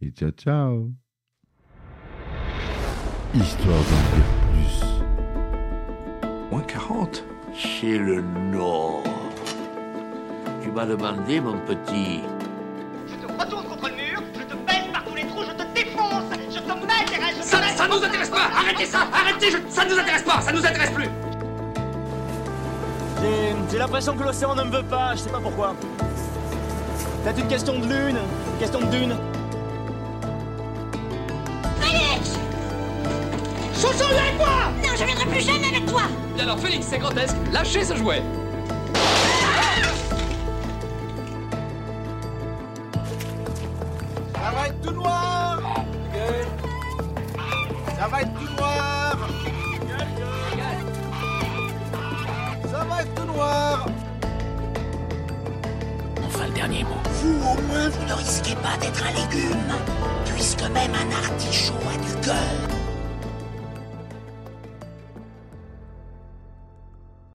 Et 0.00 0.10
ciao 0.10 0.30
ciao. 0.30 0.90
Histoire 3.34 3.76
d'en 3.76 4.16
dire 4.16 4.26
plus. 4.50 4.84
Moins 6.50 6.62
40 6.62 7.24
C'est 7.54 7.96
le 7.98 8.22
Nord. 8.50 9.04
Tu 10.62 10.70
m'as 10.72 10.86
demandé, 10.86 11.40
mon 11.40 11.58
petit. 11.60 12.20
Je 13.06 13.14
te 13.14 13.32
retourne 13.40 13.66
contre 13.66 13.88
le 13.88 13.94
mur, 13.94 14.22
je 14.34 14.42
te 14.42 14.54
baisse 14.66 14.88
par 14.92 15.04
tous 15.04 15.14
les 15.14 15.26
trous, 15.26 15.42
je 15.44 15.52
te 15.52 15.74
défonce, 15.74 16.24
je 16.50 16.58
te 16.58 16.72
règles, 16.72 17.24
je 17.36 17.40
te 17.40 17.46
ça 17.46 17.88
nous 17.88 18.04
intéresse 18.04 18.30
pas 18.30 18.50
Arrêtez 18.52 18.84
ça 18.86 19.00
Arrêtez 19.12 19.50
je- 19.52 19.70
Ça 19.72 19.84
nous 19.86 19.98
intéresse 19.98 20.22
pas 20.22 20.40
Ça 20.42 20.52
nous 20.52 20.64
intéresse 20.66 20.90
plus 20.90 21.08
J'ai 23.70 23.78
l'impression 23.78 24.16
que 24.16 24.22
l'océan 24.22 24.54
ne 24.54 24.64
me 24.64 24.70
veut 24.70 24.82
pas, 24.82 25.14
je 25.14 25.20
sais 25.20 25.30
pas 25.30 25.40
pourquoi. 25.40 25.74
Peut-être 27.22 27.38
une 27.38 27.48
question 27.48 27.78
de 27.78 27.86
lune, 27.86 28.16
une 28.16 28.58
question 28.58 28.80
de 28.80 28.86
dune. 28.86 29.16
Félix 31.80 32.38
Chouchou, 33.74 34.08
viens 34.10 34.22
avec 34.22 34.38
moi 34.38 34.72
Non, 34.82 34.96
je 34.98 35.04
viendrai 35.04 35.26
plus 35.26 35.40
jamais 35.40 35.66
avec 35.68 35.86
toi! 35.86 36.02
Et 36.38 36.40
alors 36.40 36.58
Félix, 36.58 36.86
c'est 36.88 36.98
grotesque, 36.98 37.36
lâchez 37.52 37.84
ce 37.84 37.94
jouet 37.94 38.22
d'être 58.78 59.02
un 59.04 59.12
légume, 59.12 59.74
puisque 60.26 60.62
même 60.62 60.94
un 60.94 61.10
artichaut 61.12 61.74
a 61.92 61.96
du 61.98 62.26
cœur. 62.26 62.69